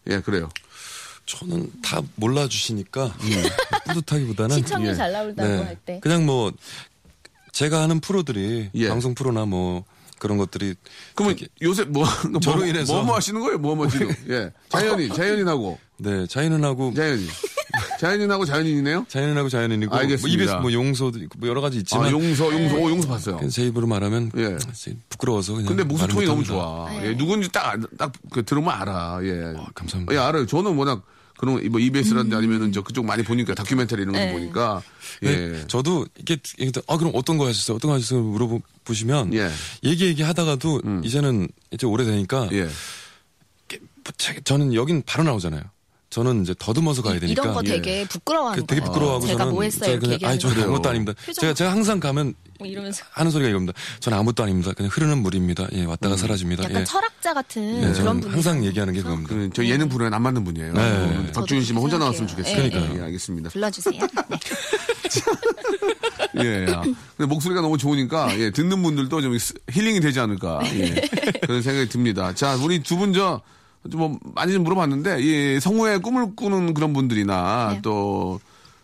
예 0.09 0.19
그래요. 0.19 0.49
저는 1.27 1.71
다 1.83 2.03
몰라주시니까 2.17 3.15
뿌듯하기보다는 3.87 4.57
시청률 4.57 4.91
예. 4.91 4.95
잘 4.97 5.13
나온다고 5.13 5.49
네. 5.49 5.63
할 5.63 5.77
때. 5.77 6.01
그냥 6.03 6.27
뭐 6.27 6.51
제가 7.53 7.83
하는 7.83 8.01
프로들이 8.01 8.71
예. 8.75 8.89
방송 8.89 9.15
프로나 9.15 9.45
뭐 9.47 9.85
그런 10.19 10.37
것들이 10.39 10.75
그러면 11.15 11.37
요새 11.63 11.85
뭐 11.85 12.05
저로 12.43 12.59
뭐, 12.59 12.67
인해서- 12.67 12.93
뭐, 12.93 13.03
뭐 13.05 13.17
하시는 13.17 13.41
거예요? 13.41 13.59
뭐뭐 13.59 13.89
지금 13.89 14.09
예 14.29 14.51
자연이 14.69 15.09
자연인하고 15.09 15.79
네 15.99 16.27
자연은하고 16.27 16.93
자연인 16.95 17.27
자연인하고 18.01 18.45
자연인이네요. 18.45 19.07
자연은하고 19.09 19.49
자연인이고 19.49 19.95
알겠습니다. 19.95 20.27
뭐 20.27 20.35
입에서 20.35 20.61
뭐 20.61 20.73
용서도 20.73 21.19
있고 21.21 21.39
뭐 21.39 21.49
여러 21.49 21.61
가지 21.61 21.79
있지만 21.79 22.07
아 22.07 22.11
용서 22.11 22.53
용서 22.53 22.77
오 22.77 22.91
용서 22.91 23.09
봤어요. 23.09 23.37
그냥 23.37 23.51
제 23.51 23.65
입으로 23.67 23.87
말하면 23.87 24.31
예. 24.37 24.57
부끄러워서 25.09 25.53
그냥 25.55 25.69
근데 25.69 25.85
목소리 25.85 26.27
너무. 26.27 26.43
좋아. 26.45 26.91
네. 26.91 27.09
예, 27.11 27.17
누군지 27.17 27.49
딱딱 27.51 28.13
그 28.31 28.45
들으면 28.45 28.71
알아. 28.71 29.21
예. 29.23 29.55
아, 29.57 29.67
감사합니다. 29.75 30.15
예, 30.15 30.19
알아요. 30.19 30.47
저는 30.47 30.75
워낙 30.77 31.03
그런 31.41 31.71
뭐 31.71 31.81
EBS라든지 31.81 32.37
아니면은 32.37 32.71
저 32.71 32.83
그쪽 32.83 33.07
많이 33.07 33.23
보니까 33.23 33.55
다큐멘터리 33.55 34.03
이런 34.03 34.13
거 34.13 34.19
네. 34.19 34.31
보니까 34.33 34.83
네, 35.23 35.31
예. 35.31 35.65
저도 35.69 36.07
이게 36.19 36.37
아 36.87 36.99
그럼 36.99 37.13
어떤 37.15 37.39
거 37.39 37.47
하셨어요? 37.49 37.77
어떤 37.79 37.89
거 37.89 37.95
하셨어요? 37.95 38.21
물어보시면 38.23 39.33
예. 39.33 39.51
얘기 39.83 40.05
얘기 40.05 40.23
하다가도 40.23 40.83
이제는 41.03 41.49
이제 41.71 41.87
오래되니까 41.87 42.51
예. 42.53 42.65
뭐 42.65 44.13
제- 44.19 44.39
저는 44.45 44.75
여긴 44.75 45.03
바로 45.07 45.25
나오잖아요. 45.25 45.63
저는 46.11 46.43
이제 46.43 46.55
더듬어서 46.59 47.03
가야 47.03 47.21
되니까 47.21 47.41
이런 47.43 47.55
거 47.55 47.63
예. 47.67 47.71
되게 47.71 48.05
부끄러워하는 48.09 48.61
그 48.61 48.67
되게. 48.67 48.81
부끄러워하고 48.85 49.27
제가 49.29 49.39
저는 49.39 49.55
뭐 49.55 49.63
했어요 49.63 50.01
제가 50.01 50.03
그냥 50.17 50.19
아니 50.31 50.39
저. 50.41 50.49
아무것도 50.49 50.89
아닙니다. 50.91 51.13
표정 51.25 51.41
제가 51.41 51.55
제가 51.55 51.71
항상 51.71 52.01
가면 52.01 52.35
뭐 52.59 52.67
이러면서 52.67 53.05
하는 53.13 53.31
소리가 53.31 53.49
이겁니다. 53.49 53.73
저는 54.01 54.19
아무것도 54.19 54.43
아닙니다. 54.43 54.73
그냥 54.77 54.91
흐르는 54.93 55.19
물입니다. 55.19 55.69
예, 55.73 55.85
왔다가 55.85 56.17
사라집니다. 56.17 56.65
약간 56.65 56.81
예. 56.81 56.85
철학자 56.85 57.33
같은 57.33 57.81
네, 57.81 57.93
그런 57.93 58.21
분이 58.21 58.33
항상 58.33 58.65
얘기하는 58.65 58.93
게 58.93 59.03
그겁니다. 59.03 59.35
그, 59.35 59.51
저 59.55 59.65
예능 59.65 59.89
프로에 59.89 60.11
안 60.13 60.21
맞는 60.21 60.43
분이에요. 60.45 60.73
네. 60.73 60.81
어, 60.83 61.27
박주윤 61.33 61.63
씨만 61.63 61.81
혼자 61.81 61.95
저도 61.95 62.05
나왔으면 62.05 62.29
좋겠어요. 62.29 62.57
생각해요. 62.57 62.99
예, 62.99 63.03
알겠습니다. 63.05 63.51
불러주세요. 63.51 64.01
네. 64.01 64.09
예. 66.45 66.67
아, 66.73 66.81
근데 66.83 67.27
목소리가 67.29 67.61
너무 67.61 67.79
좋으니까 67.79 68.37
예, 68.39 68.51
듣는 68.51 68.83
분들도 68.83 69.21
좀 69.21 69.37
스- 69.39 69.55
힐링이 69.71 70.01
되지 70.01 70.21
않을까 70.21 70.61
예, 70.75 71.01
그런 71.43 71.63
생각이 71.63 71.89
듭니다. 71.89 72.35
자, 72.35 72.57
우리 72.57 72.83
두 72.83 72.97
분 72.97 73.13
저 73.13 73.41
뭐 73.97 74.19
많이 74.35 74.53
좀 74.53 74.63
물어봤는데 74.65 75.21
이 75.23 75.61
성우의 75.61 76.01
꿈을 76.03 76.35
꾸는 76.37 76.75
그런 76.75 76.93
분들이나 76.93 77.73
네. 77.75 77.83
또 77.83 78.41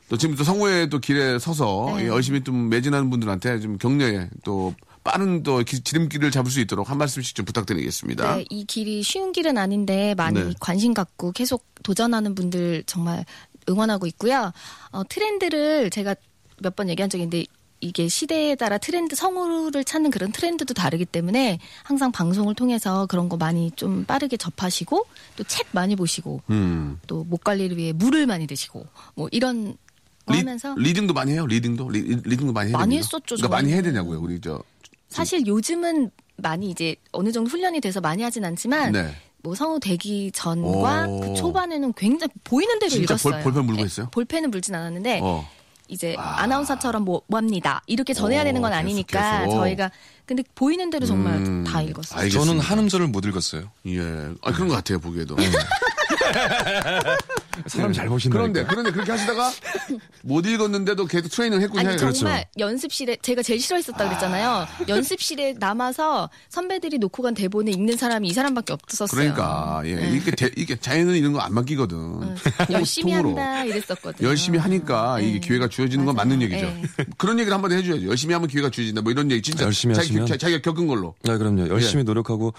또 0.08 0.16
지금 0.16 0.36
또 0.36 0.44
성우의 0.44 0.88
또 0.88 1.00
길에 1.00 1.36
서서 1.40 1.94
네. 1.96 2.04
예, 2.04 2.06
열심히 2.06 2.44
좀 2.44 2.68
매진하는 2.68 3.10
분들한테 3.10 3.58
좀 3.58 3.76
격려에 3.76 4.28
또 4.44 4.72
빠른 5.02 5.42
또 5.42 5.58
기- 5.64 5.80
지름길을 5.82 6.30
잡을 6.30 6.48
수 6.48 6.60
있도록 6.60 6.88
한 6.90 6.96
말씀씩 6.98 7.34
좀 7.34 7.44
부탁드리겠습니다. 7.44 8.36
네, 8.36 8.44
이 8.48 8.64
길이 8.66 9.02
쉬운 9.02 9.32
길은 9.32 9.58
아닌데 9.58 10.14
많이 10.16 10.40
네. 10.40 10.52
관심 10.60 10.94
갖고 10.94 11.32
계속 11.32 11.64
도전하는 11.82 12.36
분들 12.36 12.84
정말 12.86 13.24
응원하고 13.68 14.06
있고요. 14.06 14.52
어, 14.92 15.02
트렌드를 15.08 15.90
제가 15.90 16.14
몇 16.62 16.76
번 16.76 16.88
얘기한 16.88 17.10
있는데 17.16 17.44
이게 17.80 18.08
시대에 18.08 18.54
따라 18.54 18.78
트렌드 18.78 19.14
성우를 19.14 19.84
찾는 19.84 20.10
그런 20.10 20.32
트렌드도 20.32 20.72
다르기 20.74 21.04
때문에 21.04 21.58
항상 21.82 22.10
방송을 22.10 22.54
통해서 22.54 23.06
그런 23.06 23.28
거 23.28 23.36
많이 23.36 23.70
좀 23.72 24.04
빠르게 24.04 24.36
접하시고 24.36 25.06
또 25.36 25.44
책 25.44 25.66
많이 25.72 25.94
보시고 25.96 26.40
음. 26.50 26.98
또목 27.06 27.44
관리를 27.44 27.76
위해 27.76 27.92
물을 27.92 28.26
많이 28.26 28.46
드시고 28.46 28.86
뭐 29.14 29.28
이런 29.30 29.76
거 30.24 30.32
리, 30.34 30.38
하면서 30.38 30.74
reading도 30.76 31.12
많이 31.14 31.32
해요. 31.32 31.46
reading도 31.46 31.88
리, 31.90 32.00
reading도 32.24 32.52
많이 32.52 32.70
해야 32.70 32.78
많이? 32.78 32.96
했었죠, 32.98 33.36
그러니까 33.36 33.48
많이. 33.48 33.72
해야 33.72 33.82
되냐고요. 33.82 34.20
우리 34.20 34.40
저 34.40 34.60
사실 35.08 35.46
요즘은 35.46 36.10
많이 36.38 36.70
이제 36.70 36.96
어느 37.12 37.30
정도 37.30 37.48
훈련이 37.50 37.80
돼서 37.80 38.00
많이 38.00 38.22
하진 38.22 38.44
않지만 38.44 38.92
네. 38.92 39.14
뭐 39.42 39.54
성우 39.54 39.78
되기 39.78 40.32
전과 40.32 41.06
오. 41.06 41.20
그 41.20 41.34
초반에는 41.34 41.92
굉장히 41.92 42.32
보이는 42.42 42.78
대로 42.80 42.90
진짜 42.90 43.14
볼- 43.16 43.30
읽었어요. 43.32 43.42
볼펜 43.44 43.64
물고 43.66 43.80
예, 43.80 43.84
했어요? 43.84 44.08
볼펜은 44.10 44.50
물진 44.50 44.74
않았는데 44.74 45.20
어. 45.22 45.48
이제 45.88 46.14
아. 46.18 46.46
나운서처럼 46.46 47.04
뭐 47.04 47.22
뭐 47.28 47.38
합니다. 47.38 47.82
이렇게 47.86 48.12
전해야 48.14 48.42
오, 48.42 48.44
되는 48.44 48.60
건 48.62 48.70
계속, 48.70 48.78
아니니까 48.80 49.40
계속. 49.40 49.52
저희가 49.56 49.90
근데 50.26 50.42
보이는 50.54 50.90
대로 50.90 51.06
정말 51.06 51.34
음, 51.34 51.64
다 51.64 51.80
읽었어요. 51.82 52.20
알겠습니다. 52.20 52.44
저는 52.46 52.60
한 52.60 52.78
음절을 52.80 53.06
못 53.08 53.24
읽었어요. 53.24 53.70
예. 53.86 54.00
아, 54.42 54.52
그런 54.52 54.68
것 54.68 54.74
같아요, 54.74 54.98
보기에도. 55.00 55.36
사람 57.66 57.92
잘 57.92 58.08
보신다. 58.08 58.36
그런데, 58.38 58.64
그런데 58.64 58.90
그렇게 58.90 59.10
하시다가 59.12 59.50
못 60.22 60.46
읽었는데도 60.46 61.06
계속 61.06 61.28
트레이닝을 61.30 61.62
했군요. 61.62 61.88
아니 61.88 61.96
그렇죠. 61.96 62.20
정말 62.20 62.44
연습실에 62.58 63.16
제가 63.22 63.42
제일 63.42 63.60
싫어했었다 63.60 64.04
그랬잖아요. 64.08 64.66
연습실에 64.88 65.54
남아서 65.58 66.28
선배들이 66.48 66.98
놓고 66.98 67.22
간 67.22 67.34
대본에 67.34 67.70
읽는 67.72 67.96
사람이 67.96 68.28
이 68.28 68.32
사람밖에 68.32 68.72
없었어요. 68.72 69.18
그러니까, 69.34 69.82
예. 69.84 70.14
이게, 70.16 70.30
대- 70.30 70.50
이게 70.56 70.76
자연은 70.76 71.14
이런 71.14 71.32
거 71.32 71.40
안 71.40 71.54
맡기거든. 71.54 72.36
열심히 72.70 73.12
통으로. 73.12 73.28
한다 73.30 73.64
이랬었거든요. 73.64 74.28
열심히 74.28 74.58
하니까 74.58 75.20
이게 75.20 75.38
기회가 75.38 75.68
주어지는 75.68 76.04
건 76.04 76.14
맞아요. 76.16 76.28
맞는 76.28 76.42
얘기죠. 76.42 76.66
예. 76.66 76.82
그런 77.18 77.38
얘기를 77.38 77.54
한번 77.54 77.72
해줘야죠. 77.72 78.06
열심히 78.08 78.34
하면 78.34 78.48
기회가 78.48 78.68
주어진다. 78.70 79.02
뭐 79.02 79.12
이런 79.12 79.30
얘기 79.30 79.42
진짜. 79.42 79.64
열심히 79.64 79.94
자기, 79.94 80.08
하시면? 80.08 80.26
자- 80.26 80.36
자기가 80.36 80.60
겪은 80.62 80.86
걸로. 80.86 81.14
네, 81.22 81.36
그럼요. 81.36 81.68
열심히 81.68 82.02
노력하고 82.04 82.52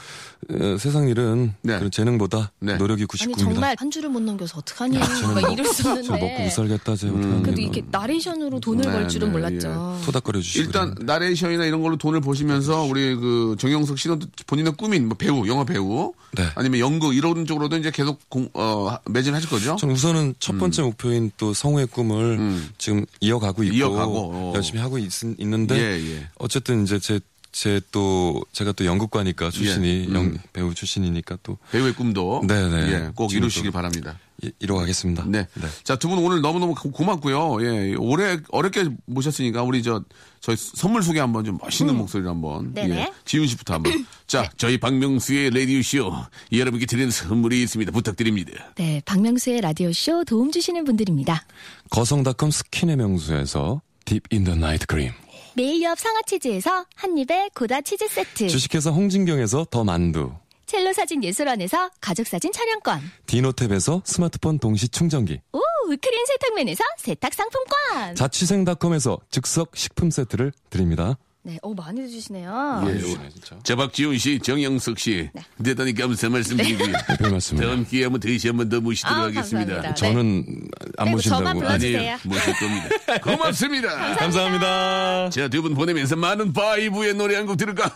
어, 0.49 0.77
세상 0.79 1.07
일은 1.09 1.53
네. 1.61 1.89
재능보다 1.89 2.51
네. 2.59 2.75
노력이 2.77 3.05
아니 3.21 3.33
99입니다. 3.33 3.39
정말 3.39 3.75
한 3.77 3.91
줄을 3.91 4.09
못 4.09 4.21
넘겨서 4.21 4.59
어떡하 4.59 4.86
니막 4.87 5.51
이랬었는데 5.51 6.03
저 6.03 6.13
먹고 6.13 6.43
못 6.43 6.49
살겠다. 6.51 6.95
제 6.95 7.07
음. 7.07 7.43
그래도 7.43 7.61
뭐 7.61 7.71
이렇게 7.71 7.83
나레이션으로 7.89 8.59
돈을 8.59 8.85
네, 8.85 8.91
벌 8.91 9.07
줄은 9.07 9.27
네, 9.27 9.31
몰랐죠. 9.31 10.01
토닥거려 10.05 10.39
주시고. 10.41 10.65
일단 10.65 10.95
나레이션이나 10.99 11.65
이런 11.65 11.81
걸로 11.81 11.97
돈을 11.97 12.21
보시면서 12.21 12.83
우리 12.83 13.15
그 13.15 13.55
정영석 13.59 13.97
씨는 13.99 14.19
또 14.19 14.27
본인의 14.47 14.73
꿈인 14.77 15.07
뭐 15.07 15.17
배우, 15.17 15.47
영화 15.47 15.63
배우, 15.63 16.13
네. 16.31 16.43
아니면 16.55 16.79
연극 16.79 17.15
이런 17.15 17.45
쪽으로도 17.45 17.77
이제 17.77 17.91
계속 17.91 18.19
공, 18.29 18.49
어, 18.53 18.97
매진하실 19.05 19.49
거죠? 19.49 19.75
전 19.77 19.91
우선은 19.91 20.35
첫 20.39 20.57
번째 20.57 20.81
목표인 20.83 21.31
또 21.37 21.53
성우의 21.53 21.87
꿈을 21.87 22.37
음. 22.39 22.69
지금 22.77 23.05
이어가고 23.21 23.63
있고 23.63 23.75
이어가고, 23.75 24.31
어. 24.33 24.53
열심히 24.55 24.79
하고 24.81 24.97
있, 24.97 25.11
는데 25.39 25.75
예, 25.75 26.15
예. 26.15 26.27
어쨌든 26.37 26.83
이제 26.83 26.99
제 26.99 27.19
제또 27.51 28.43
제가 28.51 28.71
또 28.73 28.85
연극과니까 28.85 29.49
출신이 29.49 30.07
예. 30.09 30.13
영, 30.13 30.25
음. 30.25 30.37
배우 30.53 30.75
출신이니까 30.75 31.37
또 31.41 31.57
배우의 31.71 31.93
꿈도 31.93 32.43
네네. 32.47 32.91
예, 32.91 33.09
꼭 33.15 33.33
이루시길 33.33 33.71
또- 33.71 33.73
바랍니다. 33.73 34.19
이- 34.43 34.51
이뤄가겠습니다. 34.59 35.25
네. 35.27 35.47
자, 35.83 35.95
두 35.95 36.07
분 36.09 36.19
오늘 36.19 36.41
너무너무 36.41 36.75
고- 36.75 36.91
고맙고요. 36.91 37.57
예, 37.65 37.95
올해 37.95 38.37
어렵게 38.49 38.89
모셨으니까 39.05 39.63
우리 39.63 39.81
저 39.81 40.03
저희 40.39 40.55
선물 40.55 41.01
소개 41.03 41.19
한번 41.19 41.43
좀 41.43 41.57
멋있는 41.61 41.95
목소리로 41.97 42.29
한번. 42.29 42.73
네네. 42.73 42.95
예, 42.95 43.13
지윤 43.25 43.47
씨부터 43.47 43.73
한번. 43.75 44.05
자, 44.27 44.49
저희 44.57 44.77
박명수의 44.77 45.49
라디오 45.49 45.81
쇼 45.81 46.11
여러분께 46.51 46.85
드리는 46.85 47.09
선물이 47.09 47.61
있습니다. 47.63 47.91
부탁드립니다. 47.91 48.51
네, 48.75 49.01
박명수의 49.05 49.61
라디오 49.61 49.91
쇼 49.91 50.23
도움 50.23 50.51
주시는 50.51 50.83
분들입니다. 50.85 51.43
거성닷컴 51.89 52.51
스킨의 52.51 52.97
명수에서 52.97 53.81
deep 54.05 54.21
in 54.31 54.43
the 54.43 54.55
night 54.55 54.85
크림. 54.85 55.11
매일 55.55 55.81
옆 55.81 55.97
상하치즈에서 55.99 56.85
한입에 56.95 57.49
고다 57.55 57.81
치즈 57.81 58.07
세트. 58.07 58.47
주식회사 58.47 58.91
홍진경에서 58.91 59.65
더 59.71 59.83
만두. 59.83 60.31
첼로 60.67 60.91
사진 60.93 61.23
예술원에서 61.23 61.89
가족 62.01 62.27
사진 62.27 62.51
촬영권. 62.51 62.99
디노탭에서 63.25 64.01
스마트폰 64.05 64.59
동시 64.59 64.89
충전기. 64.89 65.39
오, 65.53 65.59
크린 65.87 66.25
세탁면에서 66.27 66.83
세탁 66.97 67.33
상품권. 67.33 68.15
자취생닷컴에서 68.15 69.17
즉석 69.31 69.71
식품 69.75 70.11
세트를 70.11 70.51
드립니다. 70.69 71.17
네, 71.43 71.57
오 71.61 71.73
많이 71.73 72.05
주시네요. 72.09 72.83
예, 72.87 72.99
진짜. 72.99 73.57
자, 73.63 73.75
박지훈 73.77 74.17
씨, 74.17 74.37
정영석 74.39 74.99
씨. 74.99 75.29
대단히 75.63 75.93
감사 75.93 76.27
말씀드리고요. 76.27 76.91
별 77.17 77.31
말씀을. 77.31 77.65
다음 77.65 77.85
기회에 77.85 78.03
한번 78.03 78.19
다시 78.19 78.47
한번 78.49 78.67
더 78.67 78.81
모시도록 78.81 79.17
아, 79.17 79.21
하겠습니다. 79.27 79.81
감사합니다. 79.81 79.93
저는 79.93 80.67
안 80.97 81.05
네, 81.05 81.11
모신다고. 81.11 81.43
저만 81.45 81.57
불러주세요. 81.57 81.97
아니에요. 81.99 82.17
모실 82.25 82.53
겁니다. 82.59 82.89
고맙습니다. 83.23 84.15
감사합니다. 84.17 85.29
자, 85.29 85.47
두 85.47 85.61
분 85.61 85.73
보내면서 85.73 86.17
많은 86.17 86.51
바이브의 86.51 87.13
노래 87.13 87.35
한 87.37 87.45
곡 87.47 87.55
들을까? 87.55 87.95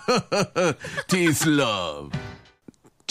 This 1.12 1.46
Love. 1.50 2.10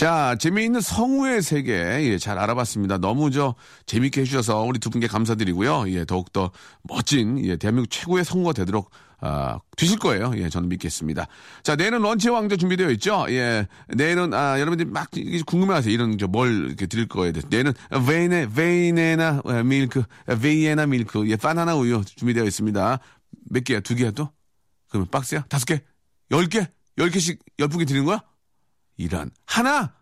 자, 0.01 0.35
재미있는 0.41 0.81
성우의 0.81 1.43
세계, 1.43 1.75
예, 1.75 2.17
잘 2.17 2.39
알아봤습니다. 2.39 2.97
너무 2.97 3.31
저, 3.31 3.55
재밌게 3.85 4.23
해주셔서 4.23 4.63
우리 4.63 4.79
두 4.79 4.89
분께 4.89 5.07
감사드리고요. 5.07 5.93
예, 5.93 6.07
더욱더 6.07 6.53
멋진, 6.85 7.45
예, 7.45 7.57
대한민국 7.57 7.91
최고의 7.91 8.25
성우가 8.25 8.55
되도록, 8.55 8.91
아, 9.21 9.59
되실 9.77 9.99
거예요. 9.99 10.33
예, 10.37 10.49
저는 10.49 10.71
믿겠습니다. 10.71 11.27
자, 11.63 11.77
내일은 11.77 12.01
런치 12.01 12.31
왕자 12.31 12.57
준비되어 12.57 12.89
있죠? 12.93 13.27
예, 13.29 13.69
내일은, 13.89 14.33
아, 14.33 14.59
여러분들이 14.59 14.89
막 14.89 15.11
궁금해 15.45 15.75
하세요. 15.75 15.93
이런, 15.93 16.17
저, 16.17 16.27
뭘 16.27 16.69
이렇게 16.69 16.87
드릴 16.87 17.07
거에 17.07 17.33
대해서. 17.33 17.47
내일은 17.51 17.75
베이네, 18.07 18.55
베이네나 18.55 19.43
밀크, 19.67 20.05
베이에나 20.41 20.87
밀크, 20.87 21.29
예, 21.29 21.37
바나나 21.37 21.77
우유 21.77 22.03
준비되어 22.07 22.45
있습니다. 22.45 23.01
몇 23.51 23.65
개야? 23.65 23.81
두 23.81 23.95
개야 23.95 24.13
또? 24.13 24.31
그러면 24.89 25.09
박스야? 25.11 25.45
다섯 25.51 25.67
개? 25.67 25.83
열 26.31 26.47
개? 26.47 26.67
열 26.97 27.11
개씩 27.11 27.39
열 27.59 27.69
분께 27.69 27.85
드리는 27.85 28.07
거야? 28.07 28.23
이런 29.01 29.31
하나 29.47 29.93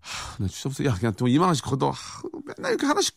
하, 0.00 0.36
나 0.38 0.46
없어. 0.64 0.84
야, 0.84 0.94
그냥 0.94 1.12
또 1.16 1.26
2만 1.26 1.42
원씩 1.42 1.64
걷어. 1.64 1.90
하, 1.90 2.22
맨날 2.56 2.72
이렇게 2.72 2.86
하나씩. 2.86 3.14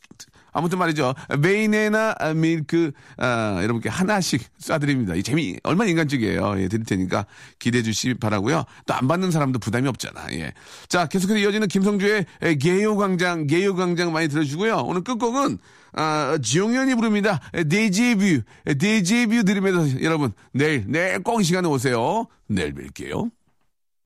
아무튼 0.52 0.78
말이죠. 0.78 1.16
메이네나 1.40 2.16
밀크, 2.36 2.92
아, 3.18 3.58
여러분께 3.64 3.90
하나씩 3.90 4.44
쏴드립니다. 4.60 5.18
이 5.18 5.24
재미, 5.24 5.58
얼마나 5.64 5.90
인간적이에요. 5.90 6.62
예, 6.62 6.68
드릴 6.68 6.86
테니까 6.86 7.26
기대해 7.58 7.82
주시기 7.82 8.16
바라고요 8.16 8.66
또 8.86 8.94
안 8.94 9.08
받는 9.08 9.32
사람도 9.32 9.58
부담이 9.60 9.88
없잖아. 9.88 10.32
예. 10.34 10.54
자, 10.90 11.08
계속해서 11.08 11.40
이어지는 11.40 11.68
김성주의 11.70 12.26
가요광장, 12.60 13.48
가요광장 13.48 14.12
많이 14.12 14.28
들어주고요. 14.28 14.76
오늘 14.86 15.04
끝곡은, 15.04 15.58
아, 15.94 16.38
지용현이 16.42 16.96
부릅니다. 16.96 17.40
데이지뷰, 17.68 18.42
데이지뷰 18.78 19.44
들으면서 19.44 20.04
여러분, 20.04 20.34
내일, 20.52 20.86
내일 20.88 21.24
꼭이 21.24 21.44
시간에 21.44 21.68
오세요. 21.68 22.28
내일 22.48 22.76
뵐게요. 22.76 23.32